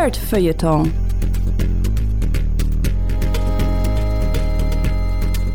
[0.00, 0.90] Nerd-Feuilleton.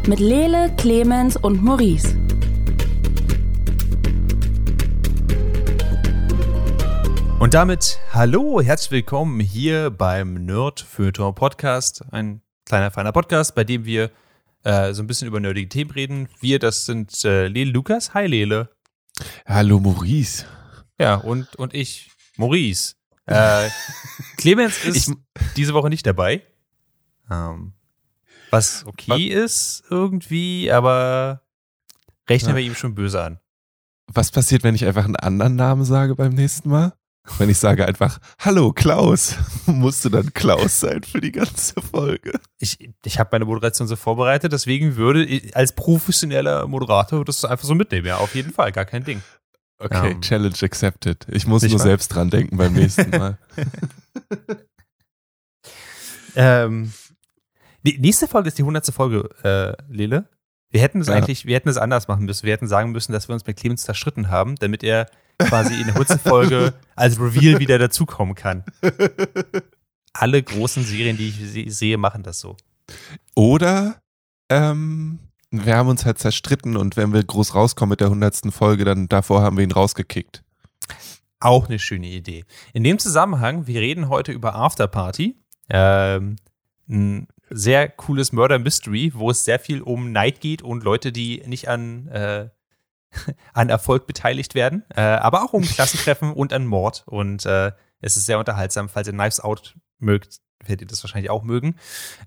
[0.05, 2.15] Mit Lele, Clemens und Maurice.
[7.39, 12.03] Und damit hallo, herzlich willkommen hier beim Nerd Feuilleton Podcast.
[12.12, 14.12] Ein kleiner, feiner Podcast, bei dem wir
[14.63, 16.30] äh, so ein bisschen über nerdige Themen reden.
[16.39, 18.13] Wir, das sind äh, Lele Lukas.
[18.13, 18.70] Hi Lele.
[19.48, 20.45] Hallo Maurice.
[20.99, 22.93] Ja, und, und ich, Maurice.
[23.25, 23.70] Äh,
[24.38, 25.15] Clemens ist Ich-
[25.55, 26.41] diese Woche nicht dabei.
[27.29, 27.73] Ähm,
[28.51, 31.41] was okay ist irgendwie, aber
[32.29, 32.55] rechnen Ja.
[32.57, 33.39] wir ihm schon böse an.
[34.07, 36.93] Was passiert, wenn ich einfach einen anderen Namen sage beim nächsten Mal?
[37.39, 42.39] Wenn ich sage einfach, hallo Klaus, musst du dann Klaus sein für die ganze Folge?
[42.59, 47.65] Ich, ich habe meine Moderation so vorbereitet, deswegen würde ich als professioneller Moderator das einfach
[47.65, 48.05] so mitnehmen.
[48.05, 49.23] Ja, auf jeden Fall, gar kein Ding.
[49.77, 51.25] Okay, Ähm, Challenge accepted.
[51.29, 53.37] Ich muss nur selbst dran denken beim nächsten Mal.
[56.35, 56.91] Ähm,
[57.84, 58.87] die nächste Folge ist die 100.
[58.87, 60.27] Folge, äh, Lele.
[60.71, 61.13] Wir hätten es Ja.
[61.15, 62.46] eigentlich, wir hätten es anders machen müssen.
[62.46, 65.09] Wir hätten sagen müssen, dass wir uns mit Clemens zerschritten haben, damit er
[65.40, 66.20] quasi in der 100.
[66.22, 68.64] Folge als Reveal wieder dazukommen kann.
[70.14, 72.58] Alle großen Serien, die ich se- sehe, machen das so.
[73.36, 74.02] Oder
[74.50, 75.20] ähm,
[75.52, 79.08] wir haben uns halt zerstritten und wenn wir groß rauskommen mit der hundertsten Folge, dann
[79.08, 80.44] davor haben wir ihn rausgekickt.
[81.40, 82.46] Auch eine schöne Idee.
[82.74, 85.36] In dem Zusammenhang, wir reden heute über Afterparty.
[85.70, 86.38] Ähm,
[86.88, 91.44] ein sehr cooles Murder Mystery, wo es sehr viel um Neid geht und Leute, die
[91.46, 92.50] nicht an, äh,
[93.54, 97.04] an Erfolg beteiligt werden, äh, aber auch um Klassentreffen und an Mord.
[97.06, 97.72] Und äh,
[98.02, 98.90] es ist sehr unterhaltsam.
[98.90, 101.76] Falls ihr Knives Out mögt, werdet ihr das wahrscheinlich auch mögen.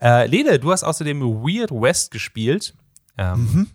[0.00, 2.74] Äh, Lele, du hast außerdem Weird West gespielt.
[3.18, 3.66] Ähm, Mhm.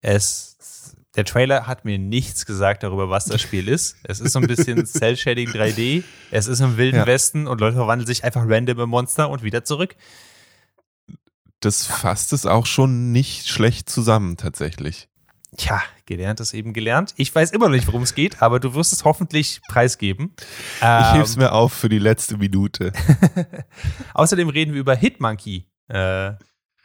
[0.00, 3.96] es, der Trailer hat mir nichts gesagt darüber, was das Spiel ist.
[4.04, 6.02] Es ist so ein bisschen Cell-Shading 3D.
[6.30, 7.06] Es ist im Wilden Ja.
[7.06, 9.94] Westen und Leute verwandeln sich einfach random im Monster und wieder zurück.
[11.60, 15.08] Das fasst es auch schon nicht schlecht zusammen, tatsächlich.
[15.56, 17.12] Tja, gelernt ist eben gelernt.
[17.18, 20.32] Ich weiß immer noch nicht, worum es geht, aber du wirst es hoffentlich preisgeben.
[20.78, 22.92] Ich Ähm, heb's mir auf für die letzte Minute.
[24.14, 26.32] Außerdem reden wir über Hitmonkey, äh,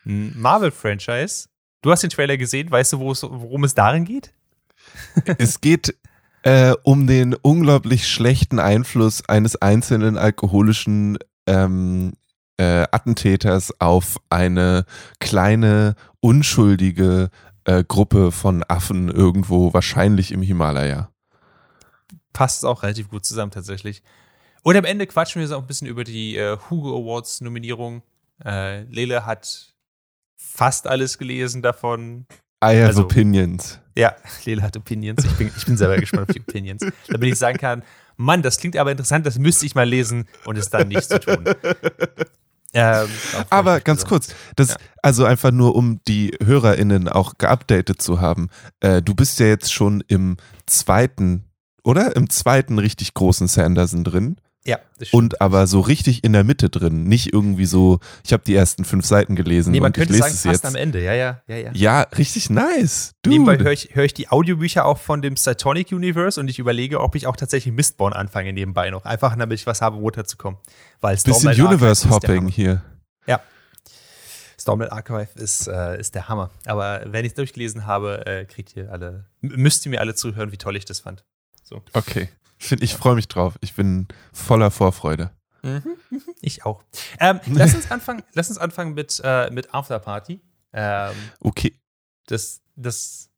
[0.05, 1.47] ein Marvel-Franchise.
[1.81, 4.33] Du hast den Trailer gesehen, weißt du, worum es darin geht?
[5.37, 5.95] Es geht
[6.43, 12.13] äh, um den unglaublich schlechten Einfluss eines einzelnen alkoholischen ähm,
[12.57, 14.85] äh, Attentäters auf eine
[15.19, 17.29] kleine, unschuldige
[17.65, 21.09] äh, Gruppe von Affen irgendwo, wahrscheinlich im Himalaya.
[22.33, 24.03] passt es auch relativ gut zusammen tatsächlich.
[24.63, 28.03] Und am Ende quatschen wir so auch ein bisschen über die äh, Hugo Awards Nominierung.
[28.43, 29.75] Äh, Lele hat
[30.37, 32.25] fast alles gelesen davon.
[32.63, 33.79] I have Also- opinions.
[33.97, 34.15] Ja,
[34.45, 35.25] Lele hat Opinions.
[35.25, 36.85] Ich bin, ich bin selber gespannt auf die Opinions.
[37.07, 37.83] Damit ich sagen kann,
[38.15, 41.19] Mann, das klingt aber interessant, das müsste ich mal lesen und es dann nicht zu
[41.19, 41.43] tun.
[42.73, 43.07] Ähm,
[43.49, 44.07] Aber ganz so.
[44.07, 44.75] kurz, das, Ja.
[45.01, 48.49] also einfach nur, um die HörerInnen auch geupdatet zu haben.
[48.81, 51.45] Äh, du bist ja jetzt schon im zweiten,
[51.83, 52.15] oder?
[52.15, 54.37] Im zweiten richtig großen Sanderson drin.
[54.67, 54.79] Ja,
[55.13, 57.05] und aber so richtig in der Mitte drin.
[57.05, 60.41] Nicht irgendwie so, ich habe die ersten fünf Seiten gelesen Nee, man könnte sagen, es
[60.41, 60.65] fast jetzt.
[60.65, 61.01] am Ende.
[61.01, 61.71] Ja, ja, ja, ja.
[61.73, 63.13] Ja, richtig nice.
[63.21, 63.33] Dude.
[63.33, 66.99] Nebenbei höre ich, hör ich die Audiobücher auch von dem Cytonic Universe und ich überlege,
[66.99, 69.05] ob ich auch tatsächlich Mistborn anfange nebenbei noch.
[69.05, 70.59] Einfach, damit ich was habe, runterzukommen.
[70.99, 72.49] Weil Bisschen Stormlight Archive Universe ist der Hopping Hammer.
[72.49, 72.81] hier.
[73.25, 73.41] Ja.
[74.59, 76.49] Stormlight Archive ist, äh, ist der Hammer.
[76.65, 80.51] Aber wenn ich es durchgelesen habe, äh, kriegt ihr alle, müsst ihr mir alle zuhören,
[80.51, 81.23] wie toll ich das fand.
[81.63, 81.81] So.
[81.93, 82.27] Okay.
[82.57, 83.57] Find, ich freue mich drauf.
[83.61, 85.31] Ich bin voller Vorfreude.
[86.41, 86.83] Ich auch.
[87.19, 90.41] Ähm, lass uns anfangen, lass uns anfangen mit, äh, mit Afterparty.
[90.73, 91.73] Ähm, Okay.
[92.27, 93.29] das, das.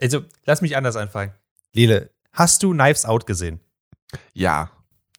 [0.00, 1.32] Also, lass mich anders anfangen.
[1.72, 3.60] Lele, hast du Knives Out gesehen?
[4.32, 4.70] Ja.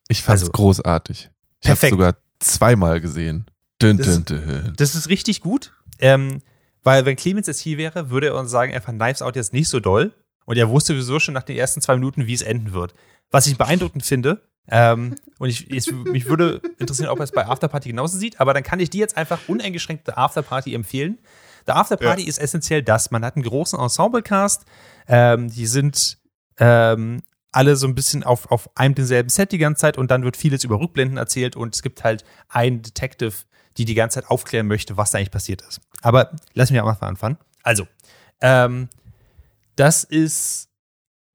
[0.08, 1.30] Ich fand's Also- großartig.
[1.64, 3.46] Ich habe sogar zweimal gesehen.
[3.82, 4.74] Dün, Das- dün, dün.
[4.78, 5.74] Das ist richtig gut.
[6.00, 6.42] Ähm,
[6.84, 9.54] weil, wenn Clemens jetzt hier wäre, würde er uns sagen, er fand Knives Out jetzt
[9.54, 10.14] nicht so doll.
[10.46, 12.94] Und er wusste sowieso schon nach den ersten zwei Minuten, wie es enden wird.
[13.30, 17.46] Was ich beeindruckend finde, ähm, und ich, es, mich würde interessieren, ob er es bei
[17.46, 21.20] Afterparty genauso sieht, aber dann kann ich dir jetzt einfach uneingeschränkt der Afterparty empfehlen.
[21.68, 23.12] Der Afterparty ist essentiell das.
[23.12, 24.66] Man hat einen großen Ensemble-Cast,
[25.08, 26.20] ähm, die sind
[26.58, 27.22] ähm,
[27.52, 30.38] alle so ein bisschen auf, auf einem denselben Set die ganze Zeit und dann wird
[30.38, 33.34] vieles über Rückblenden erzählt und es gibt halt einen Detective,
[33.78, 35.82] die die ganze Zeit aufklären möchte, was da eigentlich passiert ist.
[36.02, 37.38] Aber lass mich am Anfang anfangen.
[37.64, 37.88] Also,
[38.42, 38.90] ähm,
[39.82, 40.70] das ist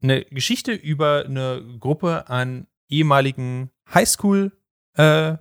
[0.00, 4.52] eine Geschichte über eine Gruppe an ehemaligen Highschool
[4.94, 5.36] äh,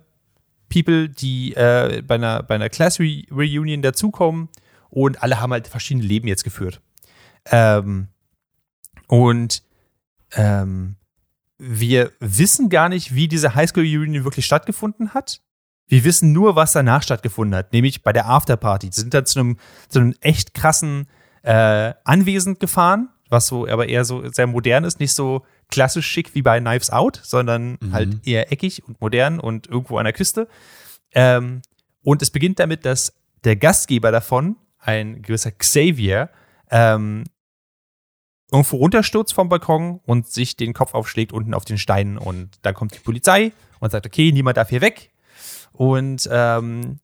[0.74, 4.48] die äh, bei einer, bei einer Class Re Reunion dazukommen
[4.90, 6.82] und alle haben halt verschiedene Leben jetzt geführt.
[7.44, 8.08] Ähm,
[9.06, 9.62] und
[10.32, 10.96] ähm,
[11.58, 15.42] wir wissen gar nicht, wie diese Highschool Reunion wirklich stattgefunden hat.
[15.86, 18.88] Wir wissen nur, was danach stattgefunden hat, nämlich bei der Afterparty.
[18.90, 21.06] Sie sind dann zu einem, zu einem echt krassen
[21.46, 26.34] äh, Anwesen gefahren, was so aber eher so sehr modern ist, nicht so klassisch schick
[26.34, 27.92] wie bei Knives Out, sondern Mhm.
[27.92, 30.48] halt eher eckig und modern und irgendwo an der Küste.
[31.12, 31.62] Ähm,
[32.02, 33.14] und es beginnt damit, dass
[33.44, 36.30] der Gastgeber davon, ein gewisser Xavier,
[36.70, 37.24] ähm,
[38.52, 42.16] irgendwo runterstürzt vom Balkon und sich den Kopf aufschlägt unten auf den Steinen.
[42.18, 45.10] Und dann kommt die Polizei und sagt, okay, niemand darf hier weg.
[45.72, 47.00] Und ähm,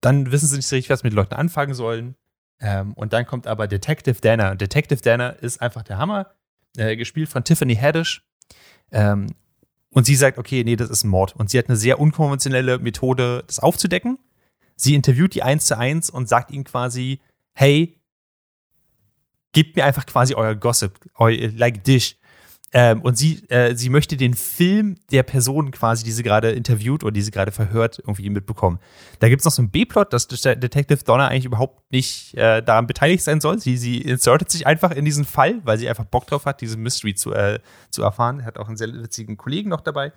[0.00, 2.14] dann wissen sie nicht so richtig, was mit Leuten anfangen sollen.
[2.62, 4.54] Ähm, und dann kommt aber Detective Danner.
[4.54, 6.30] Detective Danner ist einfach der Hammer,
[6.76, 8.24] äh, gespielt von Tiffany Haddish.
[8.92, 9.26] Ähm,
[9.90, 11.34] und sie sagt, okay, nee, das ist ein Mord.
[11.36, 14.18] Und sie hat eine sehr unkonventionelle Methode, das aufzudecken.
[14.76, 17.20] Sie interviewt die eins zu eins und sagt ihnen quasi,
[17.52, 18.00] hey,
[19.52, 22.16] gebt mir einfach quasi euer Gossip, eu, like dish.
[22.74, 27.04] Ähm, und sie, äh, sie möchte den Film der Person quasi, die sie gerade interviewt
[27.04, 28.78] oder die sie gerade verhört, irgendwie mitbekommen.
[29.18, 32.86] Da gibt es noch so einen B-Plot, dass Detective Donner eigentlich überhaupt nicht äh, daran
[32.86, 33.58] beteiligt sein soll.
[33.58, 36.78] Sie, sie insertet sich einfach in diesen Fall, weil sie einfach Bock drauf hat, diese
[36.78, 37.58] Mystery zu, äh,
[37.90, 38.40] zu erfahren.
[38.40, 40.12] Er hat auch einen sehr witzigen Kollegen noch dabei.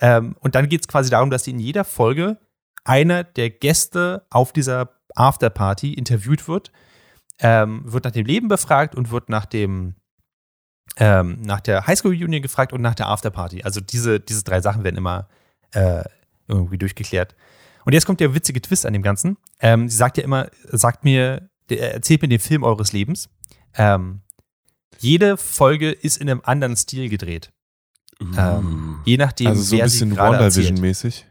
[0.00, 2.38] Ähm, und dann geht es quasi darum, dass sie in jeder Folge
[2.84, 6.70] einer der Gäste auf dieser Afterparty interviewt wird,
[7.40, 9.96] ähm, wird nach dem Leben befragt und wird nach dem
[10.96, 13.62] ähm, nach der Highschool Reunion gefragt und nach der Afterparty.
[13.62, 15.28] Also diese, diese drei Sachen werden immer
[15.72, 16.02] äh,
[16.48, 17.34] irgendwie durchgeklärt.
[17.84, 19.36] Und jetzt kommt der witzige Twist an dem Ganzen.
[19.60, 23.28] Ähm, sie sagt ja immer, sagt mir, erzählt mir den Film eures Lebens.
[23.74, 24.22] Ähm,
[24.98, 27.52] jede Folge ist in einem anderen Stil gedreht.
[28.38, 30.16] Ähm, je nachdem, also so ein wer sie bisschen.
[30.16, 31.24] WandaVision-mäßig.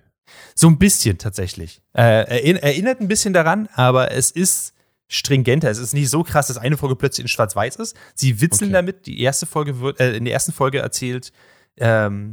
[0.54, 1.82] So ein bisschen tatsächlich.
[1.94, 4.75] Äh, erinn- erinnert ein bisschen daran, aber es ist
[5.08, 5.70] stringenter.
[5.70, 7.96] Es ist nicht so krass, dass eine Folge plötzlich in Schwarz-Weiß ist.
[8.16, 8.74] Sie witzeln Okay.
[8.74, 9.06] damit.
[9.06, 11.32] Die erste Folge wird, äh, in der ersten Folge erzählt
[11.78, 12.32] ähm,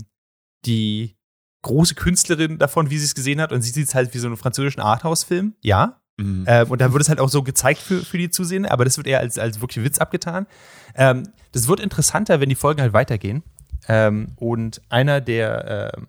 [0.64, 1.16] die
[1.62, 3.52] große Künstlerin davon, wie sie es gesehen hat.
[3.52, 5.54] Und sie sieht es halt wie so einen französischen Arthouse-Film.
[5.62, 6.00] Ja.
[6.16, 6.44] Mhm.
[6.46, 8.96] Ähm, und da wird es halt auch so gezeigt für, für die Zusehenden, aber das
[8.96, 10.46] wird eher als, als wirklich Witz abgetan.
[10.94, 13.42] Ähm, das wird interessanter, wenn die Folgen halt weitergehen.
[13.88, 16.08] Ähm, und einer der, ähm,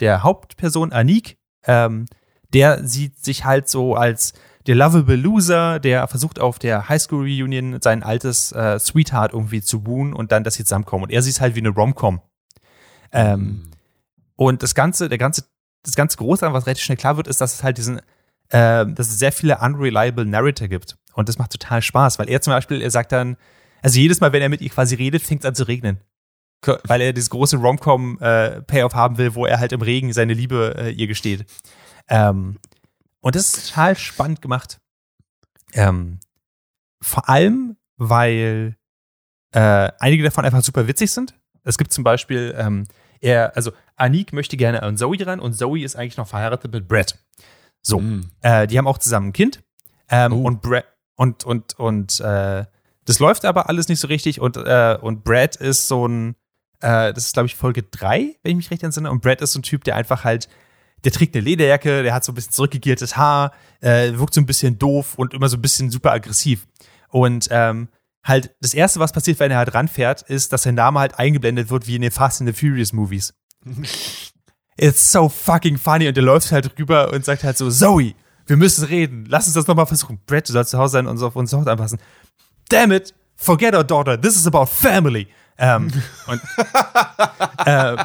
[0.00, 2.06] der Hauptperson, Anik, ähm,
[2.52, 4.32] der sieht sich halt so als
[4.66, 9.80] der lovable Loser, der versucht auf der Highschool Reunion sein altes äh, Sweetheart irgendwie zu
[9.80, 11.04] buhen und dann, dass sie zusammenkommen.
[11.04, 12.20] Und er sieht es halt wie eine Rom-Com.
[13.12, 13.62] Ähm,
[14.36, 15.44] und das Ganze, der ganze,
[15.84, 17.98] das ganze Große, was relativ schnell klar wird, ist, dass es halt diesen,
[18.48, 20.96] äh, dass es sehr viele unreliable Narrator gibt.
[21.14, 23.36] Und das macht total Spaß, weil er zum Beispiel, er sagt dann,
[23.82, 25.98] also jedes Mal, wenn er mit ihr quasi redet, fängt es an zu regnen.
[26.84, 30.90] Weil er dieses große Rom-Com-Payoff haben will, wo er halt im Regen seine Liebe äh,
[30.92, 31.44] ihr gesteht.
[32.08, 32.58] Ähm,
[33.22, 34.78] und das ist total spannend gemacht.
[35.72, 36.20] Ähm,
[37.00, 38.76] vor allem, weil
[39.52, 41.34] äh, einige davon einfach super witzig sind.
[41.64, 42.86] Es gibt zum Beispiel, ähm,
[43.20, 46.88] er, also Anik möchte gerne an Zoe ran und Zoe ist eigentlich noch verheiratet mit
[46.88, 47.18] Brett.
[47.80, 48.30] So, Mhm.
[48.42, 49.62] äh, die haben auch zusammen ein Kind.
[50.08, 50.42] Ähm, Oh.
[50.42, 50.86] Und Brett
[51.16, 52.64] und und und äh,
[53.04, 56.36] das läuft aber alles nicht so richtig und äh, und Brad ist so ein
[56.80, 59.52] äh, das ist glaube ich Folge 3, wenn ich mich recht entsinne und Brad ist
[59.52, 60.48] so ein Typ, der einfach halt
[61.04, 64.46] der trägt eine Lederjacke, der hat so ein bisschen zurückgegiertes Haar, äh, wirkt so ein
[64.46, 66.66] bisschen doof und immer so ein bisschen super aggressiv.
[67.08, 67.88] Und ähm,
[68.24, 71.70] halt das erste, was passiert, wenn er halt ranfährt, ist, dass sein Name halt eingeblendet
[71.70, 73.34] wird wie in den Fast and the Furious Movies.
[74.76, 78.14] It's so fucking funny und er läuft halt rüber und sagt halt so, Zoe,
[78.46, 80.18] wir müssen reden, lass uns das nochmal versuchen.
[80.26, 81.98] Brett, du sollst zu Hause sein und uns auf unsere Haut anpassen.
[82.68, 85.28] Damn it, forget our daughter, this is about family.
[85.58, 85.92] Ähm,
[86.26, 86.40] und,
[87.66, 87.98] ähm,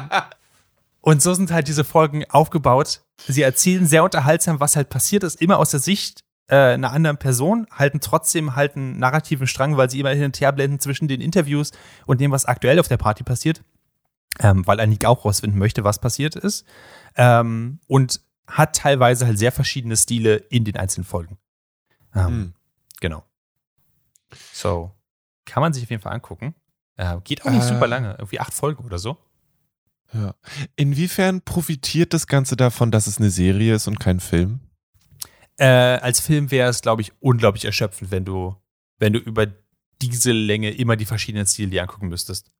[1.00, 3.02] und so sind halt diese Folgen aufgebaut.
[3.26, 7.18] Sie erzählen sehr unterhaltsam, was halt passiert ist, immer aus der Sicht äh, einer anderen
[7.18, 11.06] Person, halten trotzdem halt einen narrativen Strang, weil sie immer hin und her blenden zwischen
[11.08, 11.72] den Interviews
[12.06, 13.62] und dem, was aktuell auf der Party passiert.
[14.40, 16.64] Ähm, weil Anik auch rausfinden möchte, was passiert ist.
[17.16, 21.38] Ähm, und hat teilweise halt sehr verschiedene Stile in den einzelnen Folgen.
[22.14, 22.54] Ähm, Mhm.
[23.00, 23.24] Genau.
[24.52, 24.92] So,
[25.44, 26.54] kann man sich auf jeden Fall angucken.
[26.96, 27.68] Äh, geht auch nicht Äh.
[27.68, 29.16] super lange, irgendwie acht Folgen oder so.
[30.12, 30.34] Ja.
[30.76, 34.60] Inwiefern profitiert das Ganze davon, dass es eine Serie ist und kein Film?
[35.58, 38.56] Äh, als Film wäre es, glaube ich, unglaublich erschöpfend, wenn du,
[38.98, 39.46] wenn du über
[40.00, 42.50] diese Länge immer die verschiedenen Stile dir angucken müsstest.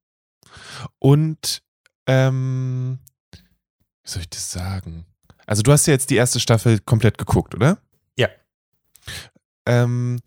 [0.98, 1.62] Und,
[2.06, 2.98] ähm,
[4.02, 5.06] wie soll ich das sagen?
[5.46, 7.78] Also du hast ja jetzt die erste Staffel komplett geguckt, oder?
[8.16, 8.28] Ja.
[9.66, 10.20] Ähm,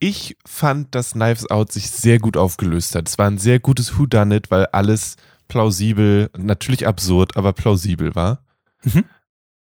[0.00, 3.08] ich fand, dass Knives Out sich sehr gut aufgelöst hat.
[3.08, 5.16] Es war ein sehr gutes Whodunit, weil alles
[5.48, 8.44] plausibel, natürlich absurd, aber plausibel war.
[8.84, 9.04] Mhm.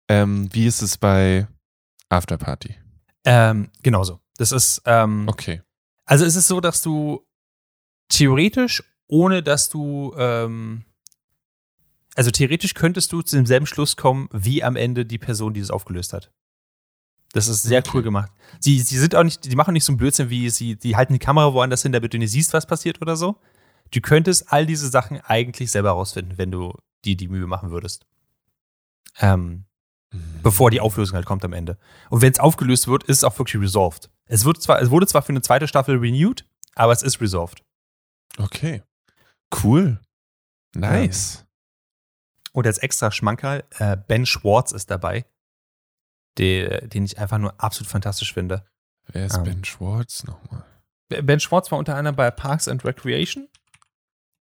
[0.09, 1.47] Ähm, wie ist es bei
[2.09, 2.77] Afterparty?
[3.25, 4.21] Ähm, genauso.
[4.37, 5.62] Das ist, ähm, Okay.
[6.05, 7.25] also es ist so, dass du
[8.09, 10.85] theoretisch ohne dass du, ähm,
[12.15, 15.71] also theoretisch könntest du zu demselben Schluss kommen, wie am Ende die Person, die es
[15.71, 16.31] aufgelöst hat.
[17.33, 18.31] Das ist sehr cool gemacht.
[18.61, 21.12] Sie, sie sind auch nicht, die machen nicht so einen Blödsinn, wie sie, die halten
[21.15, 23.37] die Kamera woanders hin, damit du nicht siehst, was passiert oder so.
[23.93, 28.07] Du könntest all diese Sachen eigentlich selber herausfinden, wenn du die, die Mühe machen würdest.
[29.19, 29.65] Ähm,
[30.43, 31.79] bevor die Auflösung halt kommt am Ende.
[32.11, 34.11] Und wenn es aufgelöst wird, ist es auch wirklich resolved.
[34.27, 36.45] Es, wird zwar, es wurde zwar für eine zweite Staffel renewed,
[36.75, 37.63] aber es ist resolved.
[38.39, 38.83] Okay.
[39.63, 40.01] Cool.
[40.75, 41.45] Nice.
[42.53, 45.27] Und als extra Schmankerl, äh, Ben Schwartz ist dabei,
[46.39, 48.65] der, den ich einfach nur absolut fantastisch finde.
[49.07, 49.45] Wer ist Ähm.
[49.45, 50.65] Ben Schwartz nochmal?
[51.09, 53.49] Ben Schwartz war unter anderem bei Parks and Recreation,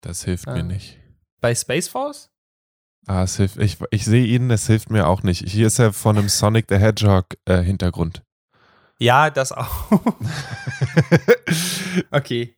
[0.01, 0.55] Das hilft Ah.
[0.55, 0.99] mir nicht.
[1.41, 2.31] bei Space Force.
[3.07, 5.49] Ah, es hilft, ich, ich sehe ihn, das hilft mir auch nicht.
[5.49, 8.23] Hier ist er von einem Sonic the Hedgehog äh, Hintergrund.
[8.99, 9.91] Ja, das auch.
[12.11, 12.55] okay.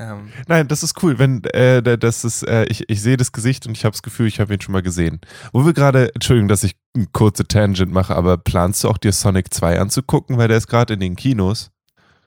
[0.00, 3.32] Ähm, Nein, das ist cool, wenn äh, da- das ist, äh, ich, ich sehe das
[3.32, 5.20] Gesicht und ich habe das Gefühl, ich habe ihn schon mal gesehen.
[5.52, 9.12] Wo wir gerade, Entschuldigung, dass ich eine kurze Tangent mache, aber planst du auch dir
[9.12, 11.70] Sonic 2 anzugucken, weil der ist gerade in den Kinos?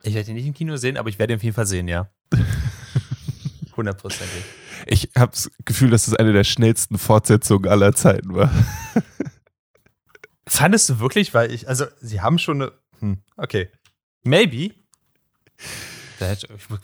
[0.04, 1.86] ich werde ihn nicht im Kino sehen, aber ich werde ihn auf jeden Fall sehen,
[1.88, 2.08] ja.
[3.76, 4.42] Hundertprozentig.
[4.86, 8.50] Ich habe das Gefühl, dass es eine der schnellsten Fortsetzungen aller Zeiten war.
[10.46, 11.32] Fandest du wirklich?
[11.34, 12.72] Weil ich, also, sie haben schon eine.
[13.00, 13.70] Hm, okay.
[14.24, 14.74] Maybe.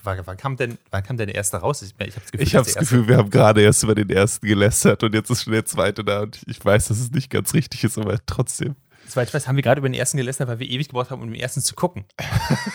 [0.03, 1.83] Wann kam denn, wann kam denn der erste raus?
[1.83, 4.47] Ich, ich habe das Gefühl, Ich das Gefühl, wir haben gerade erst über den ersten
[4.47, 7.55] gelästert und jetzt ist schon der zweite da und ich weiß, dass es nicht ganz
[7.55, 8.75] richtig ist, aber trotzdem.
[9.07, 11.23] soweit ich weiß, haben wir gerade über den ersten gelästert, weil wir ewig gebraucht haben,
[11.23, 12.05] um den ersten zu gucken.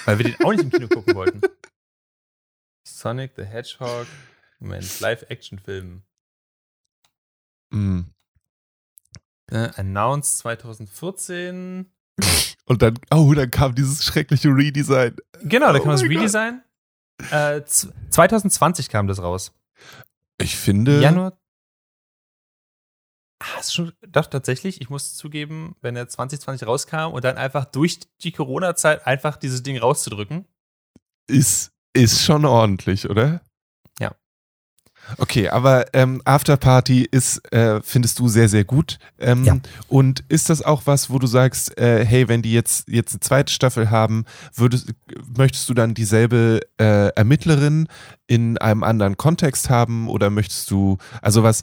[0.05, 1.41] weil wir den auch nicht im Kino gucken wollten.
[2.83, 4.07] Sonic the Hedgehog.
[4.59, 6.03] Moment, Live-Action-Film.
[7.71, 8.01] Mm.
[9.51, 11.91] Äh, announced 2014.
[12.65, 15.17] Und dann, oh, dann kam dieses schreckliche Redesign.
[15.41, 16.03] Genau, da Oh kam das.
[16.03, 16.63] Redesign.
[17.31, 19.53] Äh, z- 2020 kam das raus.
[20.39, 21.37] Ich finde, Januar.
[23.39, 27.65] Ah, ist schon, doch, tatsächlich, ich muss zugeben, wenn er 2020 rauskam und dann einfach
[27.65, 30.47] durch die Corona-Zeit einfach dieses Ding rauszudrücken.
[31.27, 33.41] ist, ist schon ordentlich, oder?
[33.99, 34.11] Ja.
[35.17, 38.99] Okay, aber ähm, Afterparty ist, äh, findest du sehr, sehr gut.
[39.19, 39.57] Ähm, Ja.
[39.87, 43.19] Und ist das auch was, wo du sagst, äh, hey, wenn die jetzt, jetzt eine
[43.19, 44.93] zweite Staffel haben, würdest,
[45.37, 47.87] möchtest du dann dieselbe äh, Ermittlerin
[48.27, 51.61] in einem anderen Kontext haben oder möchtest du, also was,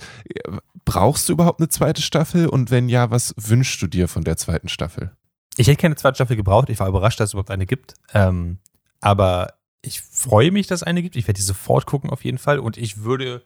[0.85, 4.37] brauchst du überhaupt eine zweite Staffel und wenn ja, was wünschst du dir von der
[4.37, 5.13] zweiten Staffel?
[5.57, 6.69] Ich hätte keine zweite Staffel gebraucht.
[6.69, 7.95] Ich war überrascht, dass es überhaupt eine gibt.
[8.15, 8.59] Ähm,
[9.01, 11.17] aber ich freue mich, dass es eine gibt.
[11.17, 12.59] Ich werde die sofort gucken, auf jeden Fall.
[12.59, 13.45] Und ich würde,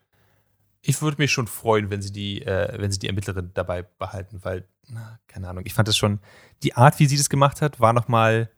[0.82, 4.40] ich würde mich schon freuen, wenn sie die, äh, wenn sie die Ermittlerin dabei behalten,
[4.42, 6.20] weil, na, keine Ahnung, ich fand das schon,
[6.62, 8.50] die Art, wie sie das gemacht hat, war nochmal,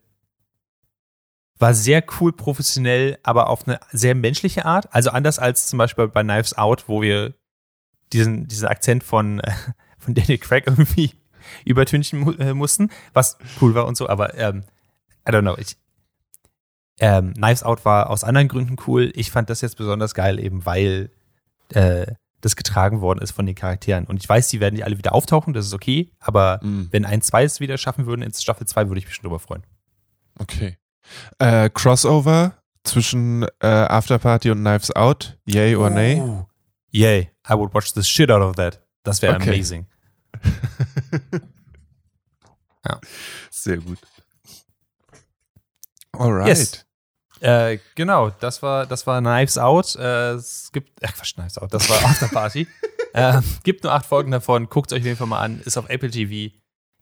[1.59, 4.93] war sehr cool professionell, aber auf eine sehr menschliche Art.
[4.93, 7.35] Also anders als zum Beispiel bei Knives Out, wo wir
[8.13, 9.53] diesen, diesen Akzent von, äh,
[9.99, 11.13] von Daniel Craig irgendwie
[11.65, 14.63] übertünchen äh, mussten, was cool war und so, aber ähm,
[15.27, 15.57] I don't know.
[15.57, 15.75] Ich,
[16.99, 19.11] ähm, Knives Out war aus anderen Gründen cool.
[19.15, 21.11] Ich fand das jetzt besonders geil, eben weil
[21.73, 22.07] äh,
[22.41, 24.05] das getragen worden ist von den Charakteren.
[24.05, 26.87] Und ich weiß, die werden die alle wieder auftauchen, das ist okay, aber Mhm.
[26.91, 29.39] wenn ein, zwei es wieder schaffen würden ins Staffel 2, würde ich mich schon drüber
[29.39, 29.63] freuen.
[30.39, 30.77] Okay.
[31.39, 36.21] Äh, Crossover zwischen äh, Afterparty und Knives Out, yay or nay?
[36.21, 36.45] Oh.
[36.91, 38.81] Yay, I would watch the shit out of that.
[39.03, 39.49] Das wäre Okay.
[39.49, 39.85] amazing.
[42.87, 42.99] Ja.
[43.51, 43.99] Sehr gut.
[46.13, 46.47] Alright.
[46.47, 46.85] Yes.
[47.39, 49.95] Äh, genau, das war, das war Knives Out.
[49.95, 52.67] Äh, es gibt, ach Quatsch, Knives Out, das war Afterparty.
[53.13, 55.89] äh, gibt nur acht Folgen davon, guckt euch auf jeden Fall mal an, ist auf
[55.89, 56.53] Apple TV.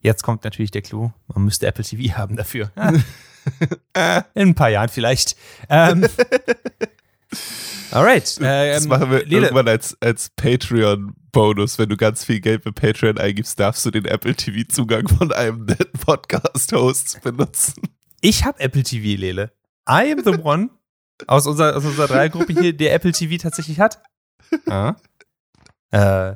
[0.01, 2.71] Jetzt kommt natürlich der Clou, man müsste Apple TV haben dafür.
[4.33, 5.35] In ein paar Jahren vielleicht.
[5.69, 6.05] Ähm,
[7.91, 8.37] alright.
[8.39, 11.79] Äh, das ähm, machen wir Lele, irgendwann als, als Patreon-Bonus.
[11.79, 15.65] Wenn du ganz viel Geld für Patreon eingibst, darfst du den Apple TV-Zugang von einem
[15.65, 17.81] netten Podcast-Host benutzen.
[18.21, 19.51] ich habe Apple TV, Lele.
[19.87, 20.69] I am the one
[21.27, 24.01] aus unserer, aus unserer Dreiergruppe hier, der Apple TV tatsächlich hat.
[24.67, 24.95] Ja.
[25.91, 26.35] Äh,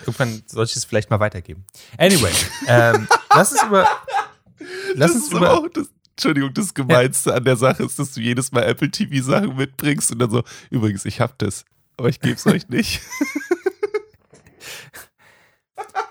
[0.00, 1.66] irgendwann sollte ich es vielleicht mal weitergeben.
[1.98, 2.32] Anyway,
[2.66, 3.86] ähm, lass uns über.
[4.94, 5.52] Lass das uns über.
[5.52, 9.56] auch das, Entschuldigung, das Gemeinste an der Sache ist, dass du jedes Mal Apple TV-Sachen
[9.56, 11.66] mitbringst und dann so, übrigens, ich hab das,
[11.98, 13.02] aber ich geb's euch nicht.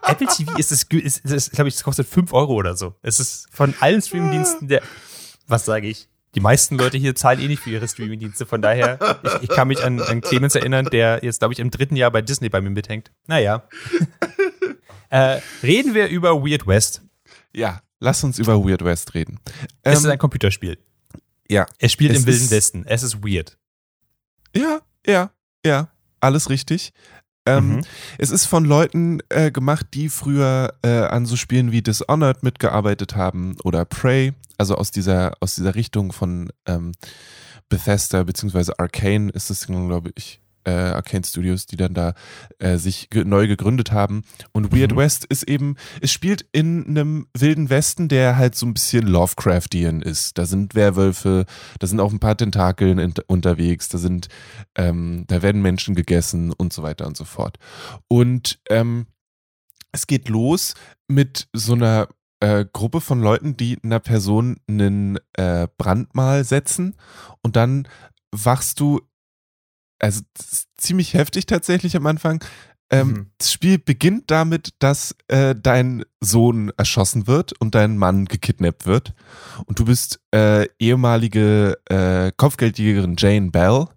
[0.03, 2.93] Apple TV ist es, ist, ist, glaube ich, es kostet 5 Euro oder so.
[3.01, 4.83] Es ist von allen Streamingdiensten der.
[5.53, 6.09] Was sage ich?
[6.33, 8.47] Die meisten Leute hier zahlen eh nicht für ihre Streamingdienste.
[8.47, 11.69] Von daher, ich, ich kann mich an, an Clemens erinnern, der jetzt, glaube ich, im
[11.69, 13.11] dritten Jahr bei Disney bei mir mithängt.
[13.27, 13.69] Naja.
[15.09, 17.03] äh, reden wir über Weird West.
[17.53, 19.39] Ja, lass uns über Weird West reden.
[19.83, 20.79] Es Ähm, ist ein Computerspiel.
[21.47, 21.67] ja.
[21.77, 22.83] Es spielt Es im Wilden Westen.
[22.87, 23.55] Es ist weird.
[24.55, 25.29] Ja, Ja,
[25.63, 26.93] ja, alles richtig.
[27.45, 27.81] Ähm, Mhm.
[28.17, 33.15] Es ist von Leuten äh, gemacht, die früher äh, an so Spielen wie Dishonored mitgearbeitet
[33.15, 36.93] haben oder Prey, also aus dieser, aus dieser Richtung von ähm,
[37.69, 42.13] Bethesda beziehungsweise Arcane ist es, glaube ich, äh, Arcane Studios, die dann da
[42.59, 44.23] äh, sich ge neu gegründet haben.
[44.51, 44.97] Und Weird Mhm.
[44.97, 50.01] West ist eben, es spielt in einem wilden Westen, der halt so ein bisschen Lovecraftian
[50.01, 50.37] ist.
[50.37, 51.45] Da sind Werwölfe,
[51.79, 54.27] da sind auch ein paar Tentakeln unterwegs, da sind,
[54.75, 57.57] ähm, da werden Menschen gegessen und so weiter und so fort.
[58.07, 59.07] Und ähm,
[59.91, 60.73] es geht los
[61.07, 62.07] mit so einer
[62.39, 66.95] äh, Gruppe von Leuten, die einer Person einen äh, Brandmal setzen
[67.41, 67.87] und dann
[68.31, 69.01] wachst du,
[70.03, 70.21] also
[70.77, 72.43] ziemlich heftig tatsächlich am Anfang.
[72.91, 73.31] Ähm, Mhm.
[73.37, 79.13] Das Spiel beginnt damit, dass äh, dein Sohn erschossen wird und dein Mann gekidnappt wird.
[79.65, 83.87] Und du bist äh, ehemalige äh, Kopfgeldjägerin Jane Bell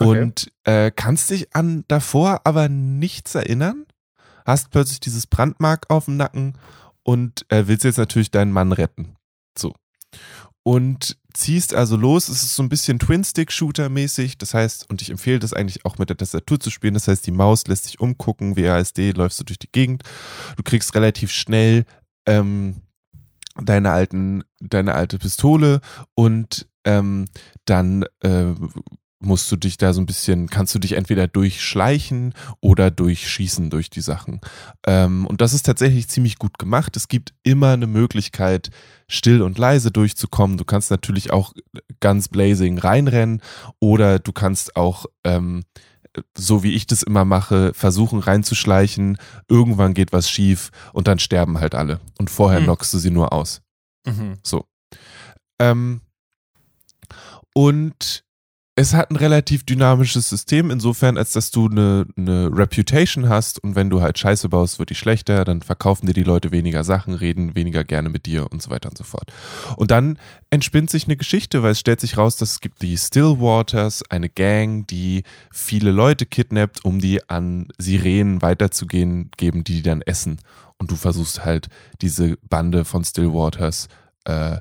[0.00, 0.22] Okay.
[0.22, 3.84] und äh, kannst dich an davor aber nichts erinnern.
[4.46, 6.54] Hast plötzlich dieses Brandmark auf dem Nacken
[7.02, 9.16] und äh, willst jetzt natürlich deinen Mann retten.
[9.56, 9.74] So.
[10.64, 12.28] Und ziehst also los.
[12.28, 14.38] Es ist so ein bisschen Twin-Stick-Shooter-mäßig.
[14.38, 16.94] Das heißt, und ich empfehle das eigentlich auch mit der Tastatur zu spielen.
[16.94, 18.56] Das heißt, die Maus lässt sich umgucken.
[18.56, 20.02] WASD läufst du durch die Gegend.
[20.56, 21.84] Du kriegst relativ schnell
[22.26, 22.82] ähm,
[23.60, 25.80] deine alten, deine alte Pistole
[26.14, 27.26] und ähm,
[27.64, 28.54] dann äh,
[29.24, 33.90] musst du dich da so ein bisschen, kannst du dich entweder durchschleichen oder durchschießen durch
[33.90, 34.40] die Sachen.
[34.86, 36.96] Ähm, und das ist tatsächlich ziemlich gut gemacht.
[36.96, 38.70] Es gibt immer eine Möglichkeit,
[39.08, 40.56] still und leise durchzukommen.
[40.56, 41.52] Du kannst natürlich auch
[42.00, 43.42] ganz blazing reinrennen
[43.78, 45.62] oder du kannst auch, ähm,
[46.36, 49.16] so wie ich das immer mache, versuchen reinzuschleichen.
[49.48, 52.00] Irgendwann geht was schief und dann sterben halt alle.
[52.18, 52.66] Und vorher Hm.
[52.66, 53.62] knockst du sie nur aus.
[54.06, 54.38] Mhm.
[54.42, 54.64] So.
[55.58, 56.00] Ähm,
[57.54, 58.24] und
[58.74, 63.74] es hat ein relativ dynamisches System, insofern, als dass du eine, eine Reputation hast und
[63.74, 67.12] wenn du halt Scheiße baust, wird die schlechter, dann verkaufen dir die Leute weniger Sachen,
[67.12, 69.30] reden weniger gerne mit dir und so weiter und so fort.
[69.76, 72.96] Und dann entspinnt sich eine Geschichte, weil es stellt sich raus, dass es gibt die
[72.96, 79.82] Stillwaters, eine Gang, die viele Leute kidnappt, um die an Sirenen weiterzugehen, geben, die die
[79.82, 80.38] dann essen.
[80.78, 81.68] Und du versuchst halt
[82.00, 83.88] diese Bande von Stillwaters
[84.24, 84.58] äh,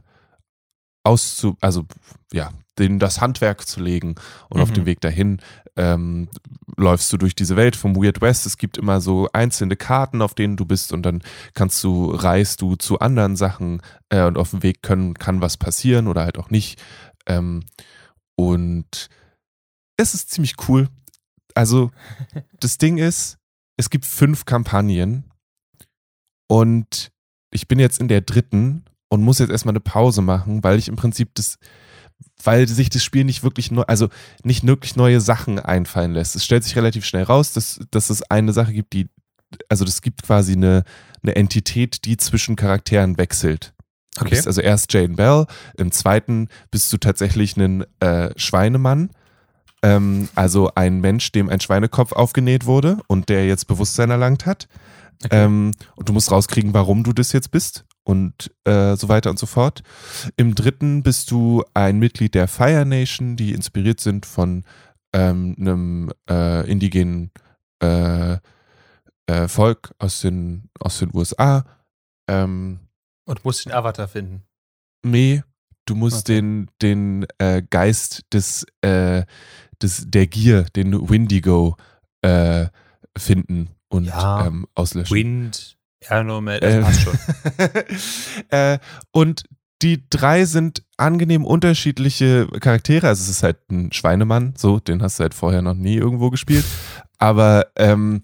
[1.04, 1.86] auszu, also
[2.32, 4.16] ja, denen das Handwerk zu legen
[4.50, 4.74] und auf Mhm.
[4.76, 5.42] dem Weg dahin
[5.78, 6.30] ähm,
[6.78, 8.46] läufst du durch diese Welt vom Weird West.
[8.46, 11.22] Es gibt immer so einzelne Karten, auf denen du bist und dann
[11.54, 15.58] kannst du, reist du zu anderen Sachen äh, und auf dem Weg können, kann was
[15.58, 16.82] passieren oder halt auch nicht.
[17.26, 17.64] Ähm,
[18.36, 19.10] und
[19.98, 20.90] es ist ziemlich cool.
[21.56, 21.92] Also
[22.60, 23.38] das Ding ist,
[23.78, 25.26] es gibt fünf Kampagnen
[26.48, 27.12] und
[27.52, 30.88] ich bin jetzt in der dritten und muss jetzt erstmal eine Pause machen, weil ich
[30.88, 31.58] im Prinzip das,
[32.42, 34.08] weil sich das Spiel nicht wirklich neu, also
[34.44, 36.34] nicht wirklich neue Sachen einfallen lässt.
[36.38, 39.10] Es stellt sich relativ schnell raus, dass, dass es eine Sache gibt, die,
[39.68, 40.84] also das gibt quasi eine,
[41.24, 43.74] eine Entität, die zwischen Charakteren wechselt.
[44.16, 44.30] Du Okay.
[44.30, 45.46] bist also erst Jane Bell,
[45.78, 49.10] im zweiten bist du tatsächlich ein äh, Schweinemann.
[49.84, 54.70] Ähm, also ein Mensch, dem ein Schweinekopf aufgenäht wurde und der jetzt Bewusstsein erlangt hat.
[55.26, 55.44] Okay.
[55.44, 59.40] Ähm, und du musst rauskriegen, warum du das jetzt bist und äh, so weiter und
[59.40, 59.84] so fort.
[60.38, 64.64] Im dritten bist du ein Mitglied der Fire Nation, die inspiriert sind von
[65.14, 67.32] ähm, einem äh, indigenen
[67.82, 68.38] äh,
[69.28, 71.66] äh, Volk aus den, aus den USA.
[72.28, 72.80] Ähm,
[73.26, 74.44] Und musst den Avatar finden.
[75.04, 75.44] Nee,
[75.86, 76.36] du musst Okay.
[76.42, 79.24] den, den äh, Geist des, äh,
[79.82, 81.76] des, der Gier, den Windigo,
[82.22, 82.68] äh,
[83.18, 84.46] finden und Ja.
[84.48, 85.16] ähm, auslöschen.
[85.16, 87.18] Wind, Aeronomel, das Äh, passt schon.
[88.50, 88.80] äh,
[89.12, 89.44] und
[89.82, 93.08] die drei sind angenehm unterschiedliche Charaktere.
[93.08, 96.30] Also es ist halt ein Schweinemann, so, den hast du halt vorher noch nie irgendwo
[96.30, 96.66] gespielt.
[97.18, 98.22] Aber ähm,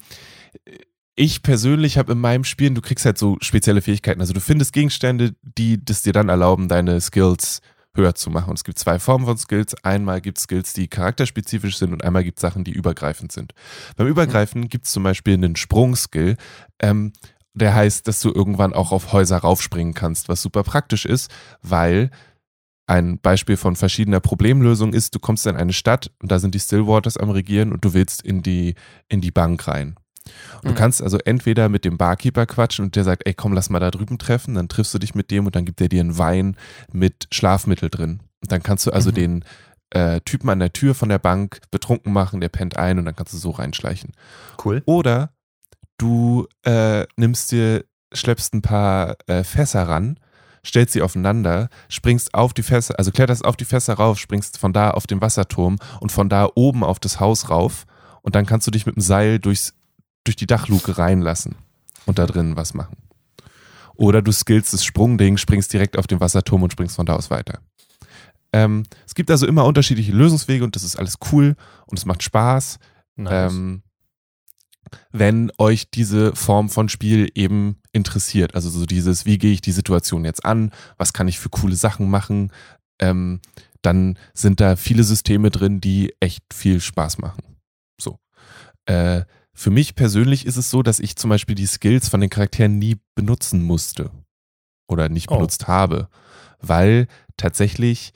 [1.16, 4.22] ich persönlich habe in meinem Spielen, du kriegst halt so spezielle Fähigkeiten.
[4.22, 7.62] Also du findest Gegenstände, die das dir dann erlauben, deine Skills
[7.96, 8.52] höher zu machen.
[8.52, 9.76] Und es gibt zwei Formen von Skills.
[9.84, 13.54] Einmal gibt es Skills, die charakterspezifisch sind und einmal gibt es Sachen, die übergreifend sind.
[13.96, 16.38] Beim Übergreifen gibt es zum Beispiel einen Sprungskill,
[16.80, 17.14] ähm,
[17.58, 22.10] der heißt, dass du irgendwann auch auf Häuser raufspringen kannst, was super praktisch ist, weil
[22.90, 26.60] ein Beispiel von verschiedener Problemlösung ist, du kommst in eine Stadt und da sind die
[26.60, 28.76] Stillwaters am Regieren und du willst in die,
[29.10, 29.96] in die Bank rein.
[30.56, 30.76] Und du Mhm.
[30.76, 33.92] kannst also entweder mit dem Barkeeper quatschen und der sagt, ey komm, lass mal da
[33.92, 36.56] drüben treffen, dann triffst du dich mit dem und dann gibt er dir einen Wein
[36.94, 38.22] mit Schlafmittel drin.
[38.42, 39.16] Und dann kannst du also Mhm.
[39.16, 39.46] den
[39.92, 43.16] äh, Typen an der Tür von der Bank betrunken machen, der pennt ein und dann
[43.16, 44.12] kannst du so reinschleichen.
[44.64, 44.84] Cool.
[44.86, 45.32] Oder
[45.98, 50.20] du äh, nimmst dir, schleppst ein paar äh, Fässer ran,
[50.66, 54.74] stellst sie aufeinander, springst auf die Fässer, also kletterst auf die Fässer rauf, springst von
[54.74, 57.86] da auf den Wasserturm und von da oben auf das Haus rauf
[58.22, 59.74] und dann kannst du dich mit dem Seil durchs,
[60.24, 61.56] durch die Dachluke reinlassen
[62.06, 62.98] und da drinnen was machen.
[63.96, 67.32] Oder du skillst das Sprungding, springst direkt auf den Wasserturm und springst von da aus
[67.32, 67.60] weiter.
[68.54, 71.56] Ähm, es gibt also immer unterschiedliche Lösungswege und das ist alles cool
[71.88, 72.80] und es macht Spaß.
[73.16, 73.54] Nice.
[73.54, 73.82] Ähm,
[75.12, 78.56] wenn euch diese Form von Spiel eben interessiert.
[78.56, 81.76] Also so dieses, wie gehe ich die Situation jetzt an, was kann ich für coole
[81.76, 82.52] Sachen machen,
[83.00, 83.42] ähm,
[83.82, 87.44] dann sind da viele Systeme drin, die echt viel Spaß machen.
[88.02, 88.20] So.
[88.86, 89.24] Äh,
[89.54, 92.78] für mich persönlich ist es so, dass ich zum Beispiel die Skills von den Charakteren
[92.78, 94.12] nie benutzen musste
[94.88, 95.36] oder nicht Oh.
[95.36, 96.10] benutzt habe,
[96.60, 98.14] weil tatsächlich,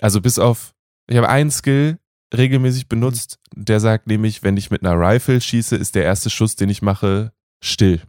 [0.00, 0.74] also bis auf,
[1.08, 1.98] ich habe einen Skill
[2.36, 6.56] regelmäßig benutzt, der sagt nämlich, wenn ich mit einer Rifle schieße, ist der erste Schuss,
[6.56, 8.02] den ich mache, still.